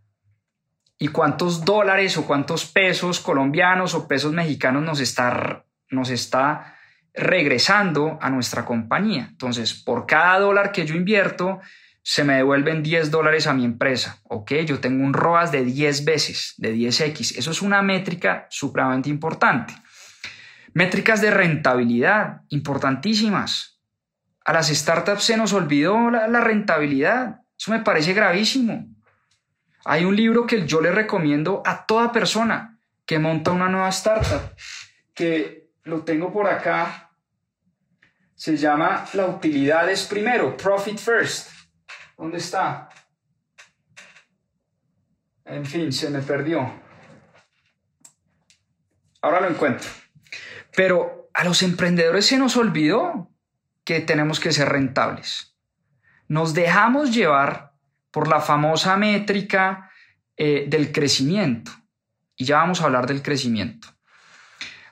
[0.99, 6.76] y cuántos dólares o cuántos pesos colombianos o pesos mexicanos nos está, nos está
[7.14, 9.28] regresando a nuestra compañía.
[9.30, 11.60] Entonces, por cada dólar que yo invierto,
[12.03, 14.22] se me devuelven 10 dólares a mi empresa.
[14.24, 17.38] Ok, yo tengo un ROAS de 10 veces, de 10x.
[17.38, 19.74] Eso es una métrica supremamente importante.
[20.78, 23.82] Métricas de rentabilidad, importantísimas.
[24.45, 27.41] A las startups se nos olvidó la, rentabilidad.
[27.57, 28.86] Eso me parece gravísimo.
[29.86, 34.53] Hay un libro que yo le recomiendo a toda persona que monta una nueva startup,
[35.15, 37.09] que lo tengo por acá.
[38.36, 41.49] Se llama La utilidad es primero, Profit First
[42.15, 42.88] ¿Dónde está?
[45.43, 46.71] En fin, se me perdió.
[49.23, 49.89] Ahora lo encuentro.
[50.78, 53.32] Pero a los emprendedores se nos olvidó
[53.84, 55.57] que tenemos que ser rentables.
[56.28, 57.73] Nos dejamos llevar
[58.11, 59.89] por la famosa métrica
[60.36, 61.71] eh, del crecimiento.
[62.36, 63.88] Y ya vamos a hablar del crecimiento.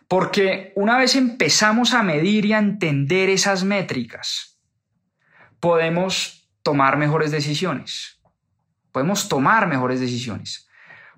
[0.08, 4.60] Porque una vez empezamos a medir y a entender esas métricas,
[5.60, 8.20] podemos tomar mejores decisiones.
[8.92, 10.68] Podemos tomar mejores decisiones.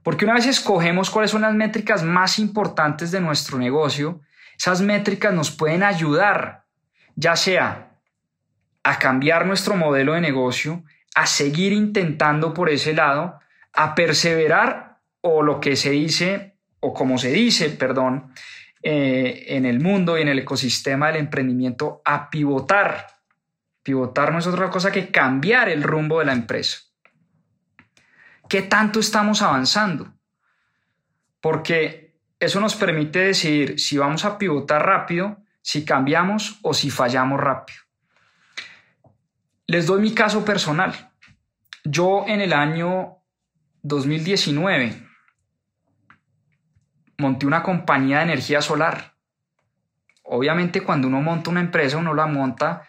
[0.03, 4.23] Porque una vez escogemos cuáles son las métricas más importantes de nuestro negocio,
[4.57, 6.65] esas métricas nos pueden ayudar,
[7.15, 7.91] ya sea
[8.83, 10.83] a cambiar nuestro modelo de negocio,
[11.15, 13.39] a seguir intentando por ese lado,
[13.73, 18.31] a perseverar o lo que se dice, o como se dice, perdón,
[18.81, 23.17] eh, en el mundo y en el ecosistema del emprendimiento, a pivotar
[23.87, 26.79] Pivotar no es otra cosa que cambiar el rumbo de la empresa.
[28.49, 30.13] ¿Qué tanto estamos avanzando?
[31.39, 32.06] Porque
[32.39, 37.79] eso nos permite decidir si vamos a pivotar rápido, si cambiamos o si fallamos rápido.
[39.65, 40.93] Les doy mi caso personal.
[41.83, 43.17] Yo en el año
[43.81, 45.07] 2019
[47.17, 49.15] monté una compañía de energía solar.
[50.23, 52.86] Obviamente cuando uno monta una empresa, uno la monta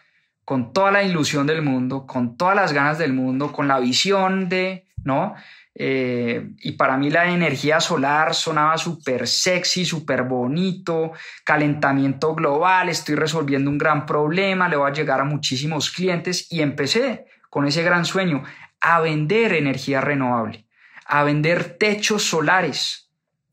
[0.49, 4.49] con toda la ilusión del mundo, con todas las ganas del mundo, con la visión
[4.49, 5.35] de, ¿no?
[5.75, 11.13] Eh, y para mí la energía solar sonaba súper sexy, súper bonito,
[11.45, 16.63] calentamiento global, estoy resolviendo un gran problema, le voy a llegar a muchísimos clientes y
[16.63, 18.43] empecé con ese gran sueño
[18.81, 20.67] a vender energía renovable,
[21.05, 23.11] a vender techos solares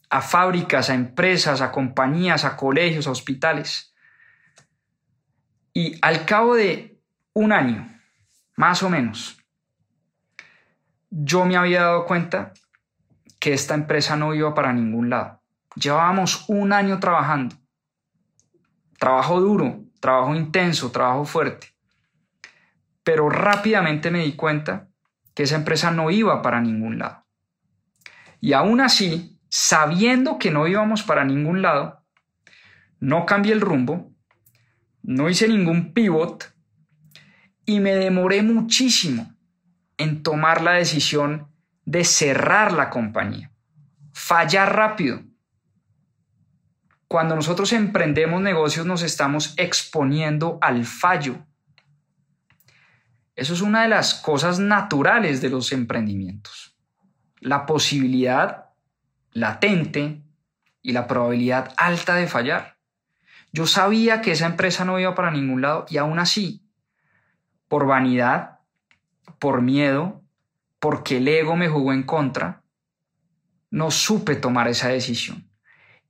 [0.09, 3.93] a fábricas, a empresas, a compañías, a colegios, a hospitales.
[5.77, 7.01] Y al cabo de
[7.33, 7.85] un año,
[8.55, 9.37] más o menos,
[11.09, 12.53] yo me había dado cuenta
[13.41, 15.41] que esta empresa no iba para ningún lado.
[15.75, 17.57] Llevábamos un año trabajando.
[18.97, 21.75] Trabajo duro, trabajo intenso, trabajo fuerte.
[23.03, 24.87] Pero rápidamente me di cuenta
[25.33, 27.25] que esa empresa no iba para ningún lado.
[28.39, 32.01] Y aún así, sabiendo que no íbamos para ningún lado,
[33.01, 34.14] no cambié el rumbo
[35.05, 36.51] no hice ningún pivot
[37.65, 39.35] y me demoré muchísimo
[39.97, 41.47] en tomar la decisión
[41.85, 43.51] de cerrar la compañía,
[44.13, 45.21] fallar rápido.
[47.07, 51.45] Cuando nosotros emprendemos negocios nos estamos exponiendo al fallo.
[53.35, 56.75] Eso es una de las cosas naturales de los emprendimientos.
[57.39, 58.71] La posibilidad
[59.31, 60.23] latente
[60.81, 62.74] y la probabilidad alta de fallar.
[63.55, 66.67] Yo sabía que esa empresa no iba para ningún lado y aún así,
[67.69, 68.59] por vanidad,
[69.39, 70.25] por miedo,
[70.77, 72.65] porque el ego me jugó en contra,
[73.71, 75.49] no supe tomar esa decisión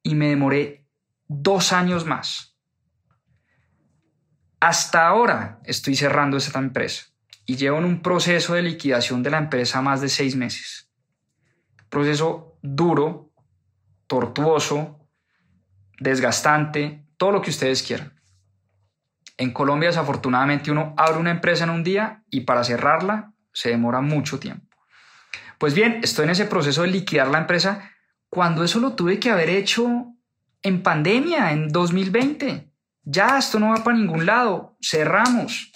[0.01, 0.87] y me demoré
[1.27, 2.57] dos años más.
[4.59, 7.13] Hasta ahora estoy cerrando esta empresa
[7.45, 10.89] y llevo en un proceso de liquidación de la empresa más de seis meses.
[11.89, 13.31] Proceso duro,
[14.07, 15.07] tortuoso,
[15.99, 18.13] desgastante, todo lo que ustedes quieran.
[19.37, 24.01] En Colombia, desafortunadamente, uno abre una empresa en un día y para cerrarla se demora
[24.01, 24.65] mucho tiempo.
[25.57, 27.91] Pues bien, estoy en ese proceso de liquidar la empresa
[28.29, 30.07] cuando eso lo tuve que haber hecho
[30.61, 32.69] en pandemia, en 2020.
[33.03, 34.75] Ya, esto no va para ningún lado.
[34.81, 35.71] Cerramos.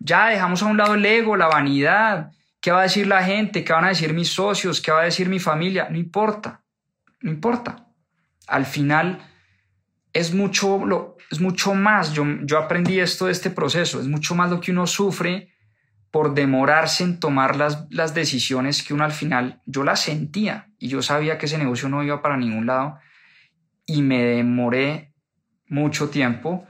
[0.00, 2.32] Ya dejamos a un lado el ego, la vanidad.
[2.60, 3.64] ¿Qué va a decir la gente?
[3.64, 4.80] ¿Qué van a decir mis socios?
[4.80, 5.88] ¿Qué va a decir mi familia?
[5.90, 6.62] No importa.
[7.20, 7.86] No importa.
[8.46, 9.20] Al final
[10.18, 12.12] es mucho, lo, es mucho más.
[12.12, 14.00] Yo, yo aprendí esto de este proceso.
[14.00, 15.52] Es mucho más lo que uno sufre
[16.10, 20.88] por demorarse en tomar las, las decisiones que uno al final, yo las sentía y
[20.88, 22.98] yo sabía que ese negocio no iba para ningún lado
[23.84, 25.12] y me demoré
[25.68, 26.66] mucho tiempo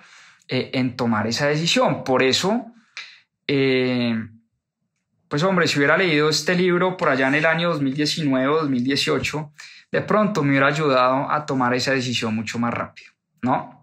[0.48, 2.02] eh, en tomar esa decisión.
[2.02, 2.66] Por eso,
[3.46, 4.14] eh,
[5.28, 9.52] pues hombre, si hubiera leído este libro por allá en el año 2019 o 2018,
[9.92, 13.12] de pronto me hubiera ayudado a tomar esa decisión mucho más rápido,
[13.46, 13.76] ¿no?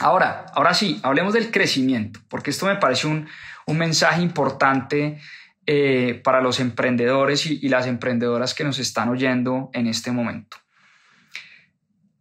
[0.00, 3.28] Ahora, ahora sí, hablemos del crecimiento, porque esto me parece un,
[3.66, 5.20] mensaje importante
[5.66, 10.56] eh, para los emprendedores y, las emprendedoras que nos están oyendo en este momento.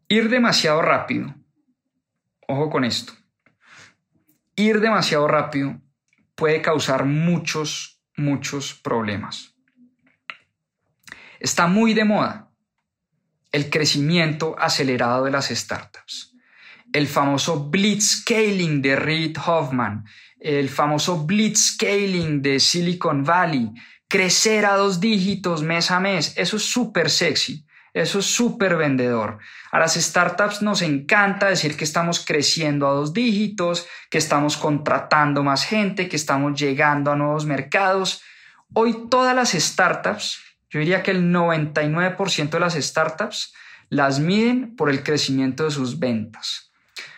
[0.10, 1.34] Ir demasiado rápido,
[2.48, 3.14] ojo con esto,
[4.56, 5.80] ir demasiado rápido
[6.36, 9.56] puede causar muchos, muchos problemas.
[11.40, 12.52] Está muy de moda
[13.52, 16.37] el crecimiento acelerado de las startups.
[16.94, 20.06] El famoso blitzscaling de Reid Hoffman,
[20.40, 23.72] el famoso blitzscaling de Silicon Valley,
[24.08, 29.40] crecer a dos dígitos mes a mes, eso es súper sexy, eso es súper vendedor.
[29.72, 35.44] A las startups nos encanta decir que estamos creciendo a dos dígitos, que estamos contratando
[35.44, 38.22] más gente, que estamos llegando a nuevos mercados.
[38.74, 43.54] Hoy todas las startups, yo diría que el 99% de las startups
[43.90, 46.68] las miden por el crecimiento de sus ventas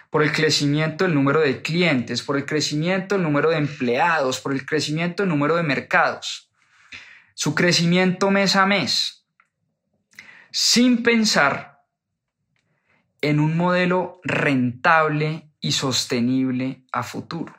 [0.10, 4.54] por el crecimiento del número de clientes, por el crecimiento del número de empleados, por
[4.54, 6.52] el crecimiento del número de mercados.
[7.36, 9.26] Su crecimiento mes a mes,
[10.52, 11.84] sin pensar
[13.22, 17.54] en un modelo rentable y sostenible a futuro.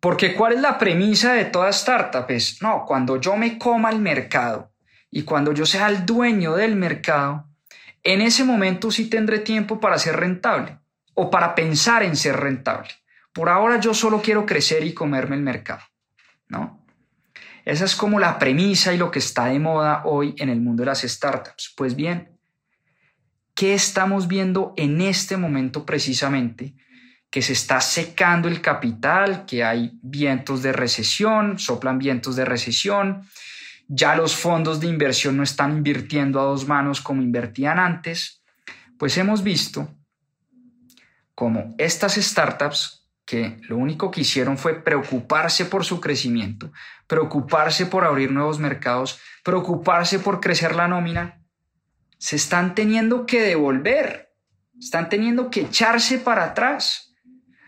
[0.00, 2.26] Porque ¿cuál es la premisa de toda startup?
[2.28, 4.72] Es, no, cuando yo me coma el mercado
[5.10, 7.48] y cuando yo sea el dueño del mercado,
[8.02, 10.80] en ese momento sí tendré tiempo para ser rentable
[11.22, 12.88] o para pensar en ser rentable.
[13.34, 15.82] Por ahora yo solo quiero crecer y comerme el mercado,
[16.48, 16.82] ¿no?
[17.66, 20.80] Esa es como la premisa y lo que está de moda hoy en el mundo
[20.80, 21.74] de las startups.
[21.76, 22.38] Pues bien,
[23.54, 26.74] ¿qué estamos viendo en este momento precisamente?
[27.28, 33.28] Que se está secando el capital, que hay vientos de recesión, soplan vientos de recesión,
[33.88, 38.42] ya los fondos de inversión no están invirtiendo a dos manos como invertían antes,
[38.98, 39.99] pues hemos visto
[41.40, 46.70] como estas startups que lo único que hicieron fue preocuparse por su crecimiento,
[47.06, 51.40] preocuparse por abrir nuevos mercados, preocuparse por crecer la nómina,
[52.18, 54.34] se están teniendo que devolver,
[54.78, 57.14] están teniendo que echarse para atrás.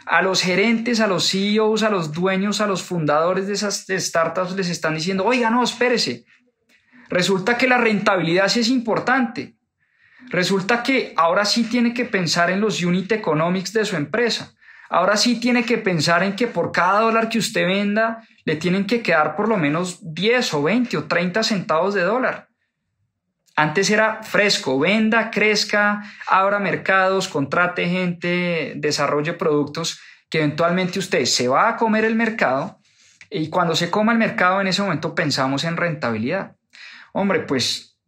[0.04, 4.54] A los gerentes, a los CEOs, a los dueños, a los fundadores de esas startups
[4.54, 6.26] les están diciendo, oiga, no, espérese.
[7.08, 9.56] Resulta que la rentabilidad sí es importante.
[10.28, 14.54] Resulta que ahora sí tiene que pensar en los unit economics de su empresa.
[14.88, 18.86] Ahora sí tiene que pensar en que por cada dólar que usted venda le tienen
[18.86, 22.48] que quedar por lo menos 10 o 20 o 30 centavos de dólar.
[23.54, 30.00] Antes era fresco, venda, crezca, abra mercados, contrate gente, desarrolle productos
[30.30, 32.78] que eventualmente usted se va a comer el mercado
[33.30, 36.56] y cuando se coma el mercado en ese momento pensamos en rentabilidad.
[37.12, 37.98] Hombre, pues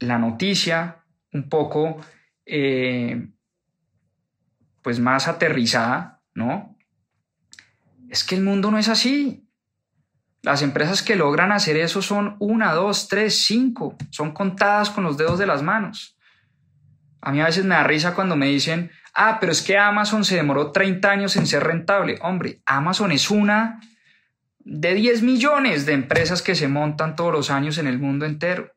[0.00, 1.04] la noticia
[1.36, 2.00] un poco
[2.44, 3.28] eh,
[4.82, 6.76] pues más aterrizada, ¿no?
[8.08, 9.48] Es que el mundo no es así.
[10.42, 15.16] Las empresas que logran hacer eso son una, dos, tres, cinco, son contadas con los
[15.16, 16.16] dedos de las manos.
[17.20, 20.24] A mí a veces me da risa cuando me dicen, ah, pero es que Amazon
[20.24, 22.18] se demoró 30 años en ser rentable.
[22.22, 23.80] Hombre, Amazon es una
[24.60, 28.75] de 10 millones de empresas que se montan todos los años en el mundo entero.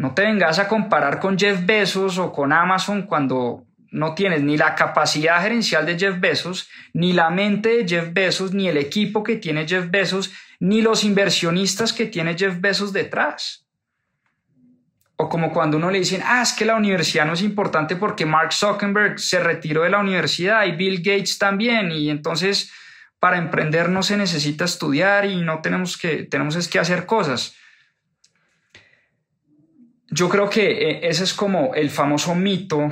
[0.00, 4.56] No te vengas a comparar con Jeff Bezos o con Amazon cuando no tienes ni
[4.56, 9.22] la capacidad gerencial de Jeff Bezos, ni la mente de Jeff Bezos, ni el equipo
[9.22, 13.66] que tiene Jeff Bezos, ni los inversionistas que tiene Jeff Bezos detrás.
[15.16, 18.24] O como cuando uno le dicen, ah, es que la universidad no es importante porque
[18.24, 22.72] Mark Zuckerberg se retiró de la universidad y Bill Gates también, y entonces
[23.18, 27.54] para emprender no se necesita estudiar y no tenemos que, tenemos es que hacer cosas
[30.10, 32.90] yo creo que eh, ese es como el famoso mito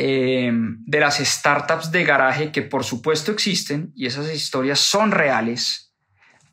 [0.00, 5.92] eh, de las startups de garaje que por supuesto existen y esas historias son reales,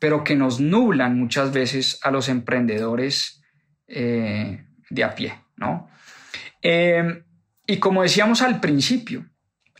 [0.00, 3.40] pero que nos nublan muchas veces a los emprendedores
[3.86, 5.88] eh, de a pie, ¿no?
[6.60, 7.22] Eh,
[7.68, 9.30] y como decíamos al principio,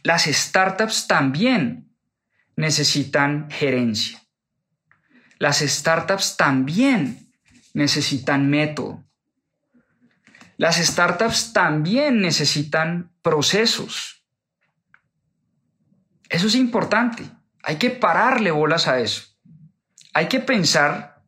[0.05, 1.93] las startups también
[2.55, 4.23] necesitan gerencia.
[5.41, 7.33] Las startups también
[7.75, 9.05] necesitan método.
[10.57, 14.25] Las startups también necesitan procesos.
[16.29, 17.25] Eso es importante.
[17.63, 19.23] Hay que pararle bolas a eso.
[20.15, 21.23] Hay que pensar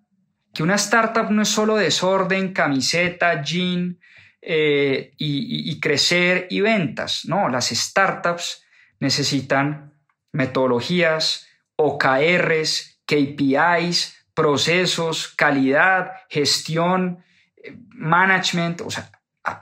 [0.55, 4.01] que una startup no es solo desorden, camiseta, jean
[4.41, 7.27] eh, y, crecer y ventas.
[7.27, 8.65] No, las startups
[8.99, 9.95] necesitan
[10.33, 17.23] metodologías, OKRs, KPIs, procesos, calidad, gestión,
[17.57, 18.81] eh, management.
[18.81, 19.11] O sea,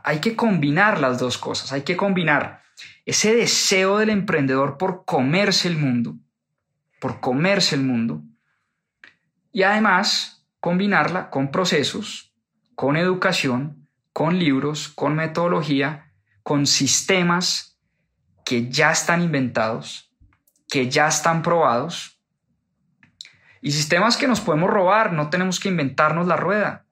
[0.05, 1.72] hay que combinar las dos cosas.
[1.72, 2.62] Hay que combinar
[3.05, 6.16] ese deseo del emprendedor por comerse el mundo,
[7.01, 8.22] por comerse el mundo,
[9.53, 12.34] y además combinarla con procesos,
[12.74, 16.12] con educación, con libros, con metodología,
[16.43, 17.78] con sistemas
[18.45, 20.12] que ya están inventados,
[20.68, 22.16] que ya están probados,
[23.61, 26.86] y sistemas que nos podemos robar, no tenemos que inventarnos la rueda.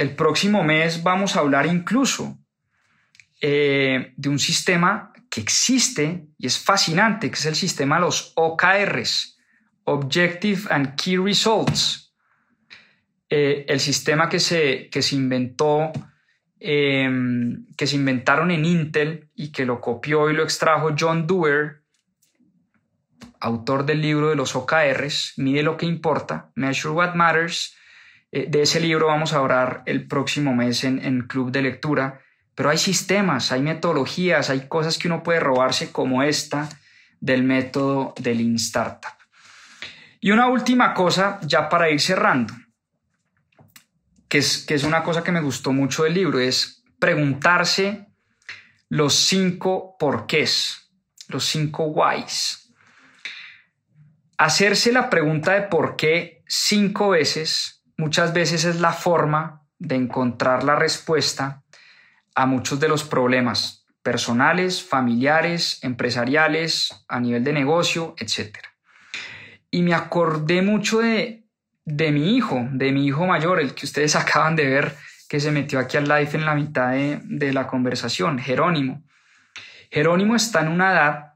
[0.00, 2.38] El próximo mes vamos a hablar incluso
[3.38, 8.32] eh, de un sistema que existe y es fascinante, que es el sistema de los
[8.34, 9.38] OKRs,
[9.84, 12.14] Objective and Key Results.
[13.28, 15.92] Eh, el sistema que se, que se inventó,
[16.58, 21.82] em, que se inventaron en Intel y que lo copió y lo extrajo John Dewar,
[23.38, 27.76] autor del libro de los OKRs, Mide lo que importa, Measure What Matters.
[28.32, 32.20] Eh, de ese libro vamos a hablar el próximo mes en, en Club de Lectura
[32.60, 36.68] pero hay sistemas, hay metodologías, hay cosas que uno puede robarse como esta
[37.18, 39.14] del método del Lean Startup.
[40.20, 42.52] Y una última cosa, ya para ir cerrando,
[44.28, 48.08] que es, que es una cosa que me gustó mucho del libro, es preguntarse
[48.90, 50.92] los cinco porqués,
[51.28, 52.74] los cinco whys.
[54.36, 60.64] Hacerse la pregunta de por qué cinco veces, muchas veces es la forma de encontrar
[60.64, 61.62] la respuesta
[62.34, 68.56] a muchos de los problemas personales, familiares, empresariales, a nivel de negocio, etc.
[69.70, 71.44] Y me acordé mucho de,
[71.84, 74.96] de mi hijo, de mi hijo mayor, el que ustedes acaban de ver
[75.28, 79.04] que se metió aquí al live en la mitad de, de la conversación, Jerónimo.
[79.90, 81.34] Jerónimo está en una edad,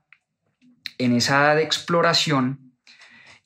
[0.97, 2.73] en esa edad de exploración,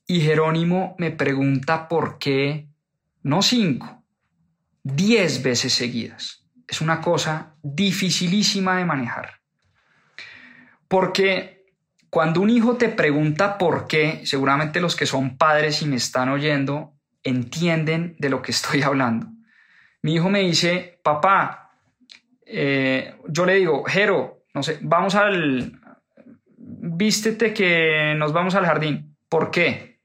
[0.07, 2.68] y Jerónimo me pregunta por qué
[3.29, 4.05] no cinco,
[4.83, 9.41] diez veces seguidas es una cosa dificilísima de manejar.
[10.89, 11.67] Porque
[12.11, 16.31] cuando un hijo te pregunta por qué, seguramente los que son padres y me están
[16.31, 19.27] oyendo entienden de lo que estoy hablando.
[20.01, 21.73] Mi hijo me dice, papá,
[22.47, 25.79] eh, yo le digo, Jero, no sé, vamos al,
[26.57, 29.17] vístete que nos vamos al jardín.
[29.29, 30.01] ¿Por qué?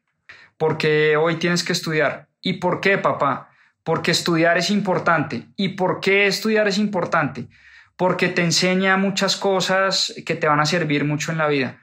[0.57, 2.27] Porque hoy tienes que estudiar.
[2.43, 3.49] ¿Y por qué, papá?
[3.83, 5.47] porque estudiar es importante.
[5.55, 7.47] ¿Y por qué estudiar es importante?
[7.95, 11.81] Porque te enseña muchas cosas que te van a servir mucho en la vida.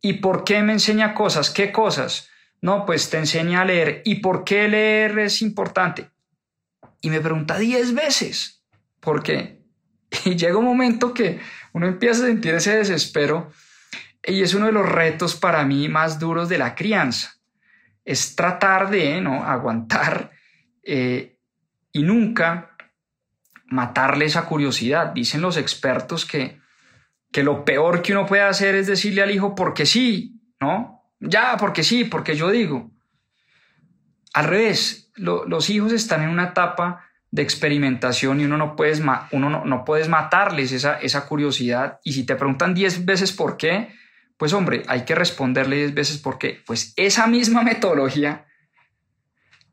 [0.00, 1.50] ¿Y por qué me enseña cosas?
[1.50, 2.28] ¿Qué cosas?
[2.60, 4.02] No, pues te enseña a leer.
[4.04, 6.10] ¿Y por qué leer es importante?
[7.00, 8.62] Y me pregunta diez veces.
[9.00, 9.58] ¿Por qué?
[10.24, 11.38] Y llega un momento que
[11.72, 13.52] uno empieza a sentir ese desespero
[14.24, 17.37] y es uno de los retos para mí más duros de la crianza.
[18.08, 19.44] Es tratar de ¿no?
[19.44, 20.30] aguantar
[20.82, 21.38] eh,
[21.92, 22.70] y nunca
[23.66, 25.12] matarle esa curiosidad.
[25.12, 26.58] Dicen los expertos que,
[27.30, 31.02] que lo peor que uno puede hacer es decirle al hijo porque sí, ¿no?
[31.20, 32.90] Ya, porque sí, porque yo digo.
[34.32, 39.02] Al revés, los hijos están en una etapa de experimentación y uno no puedes,
[39.32, 42.00] uno no, no puedes matarles esa, esa curiosidad.
[42.04, 43.92] Y si te preguntan 10 veces por qué,
[44.38, 46.62] pues hombre, hay que responderle 10 veces por qué.
[46.64, 48.46] Pues esa misma metodología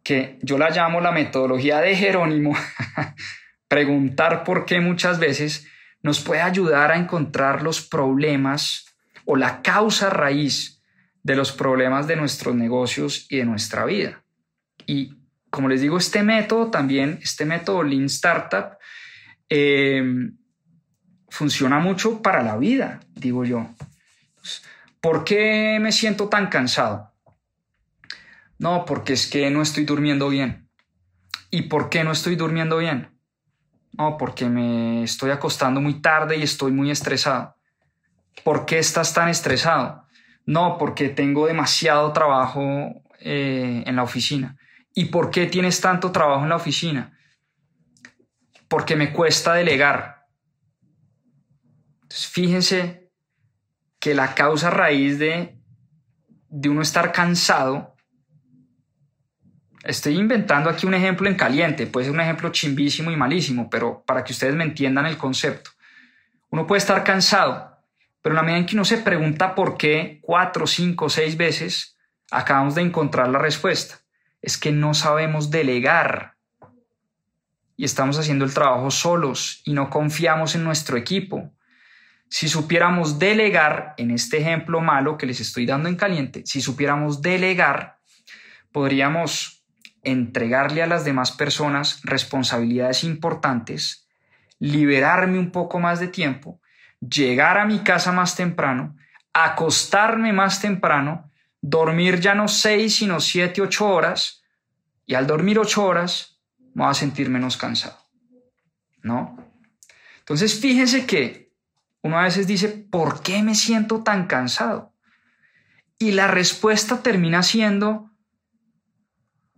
[0.04, 2.56] que yo la llamo la metodología de Jerónimo,
[3.68, 5.68] preguntar por qué muchas veces
[6.04, 8.86] nos puede ayudar a encontrar los problemas
[9.26, 10.84] o la causa raíz
[11.24, 14.24] de los problemas de nuestros negocios y de nuestra vida.
[14.86, 15.16] Y
[15.50, 18.78] como les digo, este método también, este método Lean Startup,
[19.50, 20.38] em,
[21.30, 23.68] funciona mucho para la vida, digo yo.
[25.02, 27.14] ¿Por qué me siento tan cansado?
[28.58, 30.70] No, porque es que no estoy durmiendo bien.
[31.52, 33.12] ¿Y por qué no estoy durmiendo bien?
[33.98, 37.56] No, porque me estoy acostando muy tarde y estoy muy estresado.
[38.44, 40.08] ¿Por qué estás tan estresado?
[40.46, 44.58] No, porque tengo demasiado trabajo eh, en la oficina.
[44.94, 47.18] ¿Y por qué tienes tanto trabajo en la oficina?
[48.68, 50.26] Porque me cuesta delegar.
[52.02, 53.05] Entonces, fíjense
[54.06, 55.58] que la causa raíz de,
[56.48, 57.96] de uno estar cansado,
[59.84, 64.04] estoy inventando aquí un ejemplo en caliente, puede ser un ejemplo chimbísimo y malísimo, pero
[64.06, 65.72] para que ustedes me entiendan el concepto.
[66.52, 67.80] Uno puede estar cansado,
[68.22, 71.98] pero en la medida en que uno se pregunta por qué cuatro, cinco, seis veces,
[72.30, 74.02] acabamos de encontrar la respuesta.
[74.40, 76.36] Es que no sabemos delegar
[77.76, 81.56] y estamos haciendo el trabajo solos y no confiamos en nuestro equipo.
[82.30, 87.22] Si supiéramos delegar, en este ejemplo malo que les estoy dando en caliente, si supiéramos
[87.22, 88.00] delegar,
[88.72, 89.64] podríamos
[90.02, 94.08] entregarle a las demás personas responsabilidades importantes,
[94.60, 96.62] liberarme un poco más de tiempo,
[97.00, 98.96] llegar a mi casa más temprano,
[99.34, 104.44] acostarme más temprano, dormir ya no seis, sino siete, ocho horas,
[105.06, 106.42] y al dormir ocho horas
[106.74, 107.98] me voy a sentir menos cansado.
[109.02, 109.38] ¿No?
[110.20, 111.45] Entonces, fíjense que
[112.06, 114.94] uno a veces dice, ¿por qué me siento tan cansado?
[115.98, 118.12] Y la respuesta termina siendo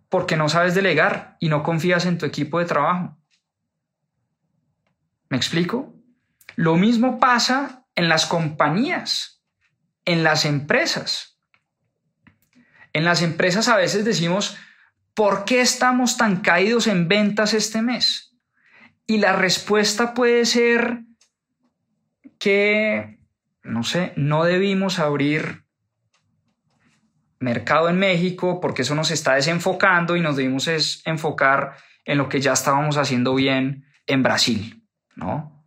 [0.08, 3.18] porque no sabes delegar y no confías en tu equipo de trabajo.
[5.28, 5.94] ¿Me explico?
[6.56, 9.44] Lo mismo pasa en las compañías,
[10.06, 11.42] en las empresas.
[12.94, 14.56] En las empresas a veces decimos,
[15.14, 18.38] ¿por qué estamos tan caídos en ventas este mes?
[19.06, 21.07] Y la respuesta puede ser
[22.40, 23.20] que,
[23.64, 25.64] no sé, no debimos abrir
[27.40, 30.68] mercado en México porque eso nos está desenfocando y nos debimos
[31.06, 34.84] enfocar en lo que ya estábamos haciendo bien en Brasil,
[35.16, 35.66] ¿no?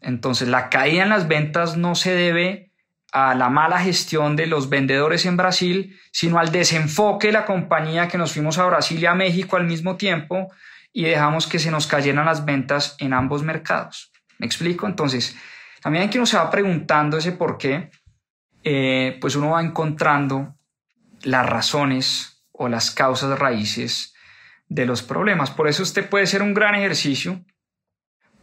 [0.00, 2.72] Entonces la caída en las ventas no se debe
[3.12, 8.08] a la mala gestión de los vendedores en Brasil, sino al desenfoque de la compañía
[8.08, 10.50] que nos fuimos a Brasil y a México al mismo tiempo
[10.92, 14.12] y dejamos que se nos cayeran las ventas en ambos mercados.
[14.38, 14.86] ¿Me explico?
[14.86, 15.36] Entonces,
[15.82, 17.90] también que uno se va preguntando ese por qué,
[18.64, 20.56] eh, pues uno va encontrando
[21.22, 24.14] las razones o las causas raíces
[24.68, 25.50] de los problemas.
[25.50, 27.44] Por eso este puede ser un gran ejercicio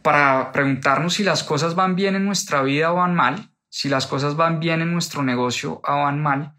[0.02, 4.06] para preguntarnos si las cosas van bien en nuestra vida o van mal si las
[4.06, 6.54] cosas van bien en nuestro negocio o van mal.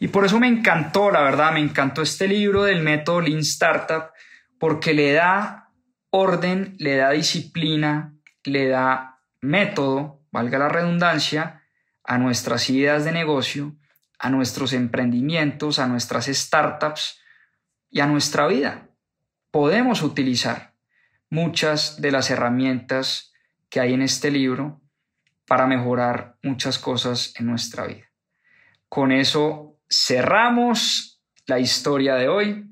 [0.00, 4.04] Y por eso me encantó, la verdad, me encantó este libro del método Lean Startup,
[4.58, 5.68] porque le da
[6.08, 11.62] orden, le da disciplina, le da método, valga la redundancia,
[12.04, 13.76] a nuestras ideas de negocio,
[14.18, 17.20] a nuestros emprendimientos, a nuestras startups
[17.90, 18.88] y a nuestra vida.
[19.50, 20.74] Podemos utilizar
[21.30, 23.32] muchas de las herramientas
[23.68, 24.80] que hay en este libro
[25.46, 28.10] para mejorar muchas cosas en nuestra vida.
[28.88, 32.66] Con eso cerramos la historia de hoy.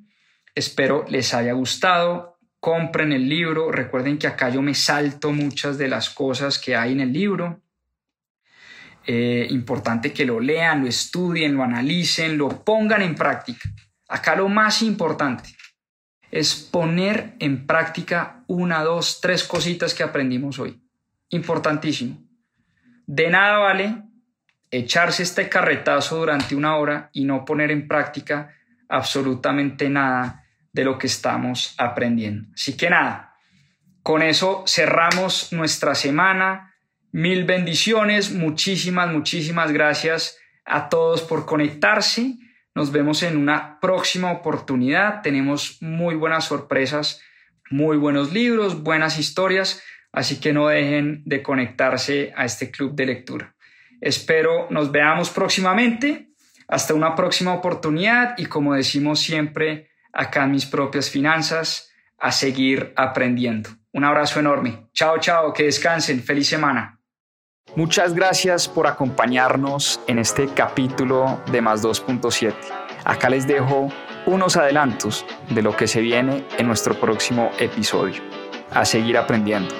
[0.54, 2.35] Espero les haya gustado.
[2.66, 3.70] Compren el libro.
[3.70, 7.60] Recuerden que acá yo me salto muchas de las cosas que hay en el libro.
[9.06, 13.70] Eh, importante que lo lean, lo estudien, lo analicen, lo pongan en práctica.
[14.08, 15.50] Acá lo más importante
[16.32, 20.82] es poner en práctica una, dos, tres cositas que aprendimos hoy.
[21.28, 22.18] Importantísimo.
[23.06, 24.02] De nada vale
[24.72, 28.56] echarse este carretazo durante una hora y no poner en práctica
[28.88, 30.45] absolutamente nada
[30.76, 32.48] de lo que estamos aprendiendo.
[32.54, 33.34] Así que nada,
[34.02, 36.74] con eso cerramos nuestra semana.
[37.12, 42.34] Mil bendiciones, muchísimas, muchísimas gracias a todos por conectarse.
[42.74, 45.22] Nos vemos en una próxima oportunidad.
[45.22, 47.22] Tenemos muy buenas sorpresas,
[47.70, 49.82] muy buenos libros, buenas historias.
[50.12, 53.54] Así que no dejen de conectarse a este club de lectura.
[54.02, 56.28] Espero nos veamos próximamente.
[56.68, 62.92] Hasta una próxima oportunidad y como decimos siempre acá en mis propias finanzas, a seguir
[62.96, 63.70] aprendiendo.
[63.92, 64.88] Un abrazo enorme.
[64.92, 66.22] Chao, chao, que descansen.
[66.22, 66.98] Feliz semana.
[67.74, 72.54] Muchas gracias por acompañarnos en este capítulo de Más 2.7.
[73.04, 73.88] Acá les dejo
[74.24, 78.22] unos adelantos de lo que se viene en nuestro próximo episodio.
[78.70, 79.74] A seguir aprendiendo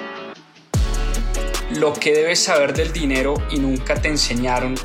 [1.75, 4.75] lo que debes saber del dinero y nunca te enseñaron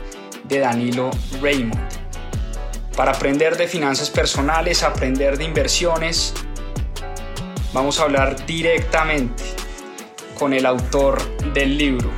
[0.45, 1.92] de Danilo Raymond.
[2.97, 6.35] Para aprender de finanzas personales, aprender de inversiones,
[7.73, 9.43] vamos a hablar directamente
[10.39, 11.23] con el autor
[11.55, 12.11] del libro.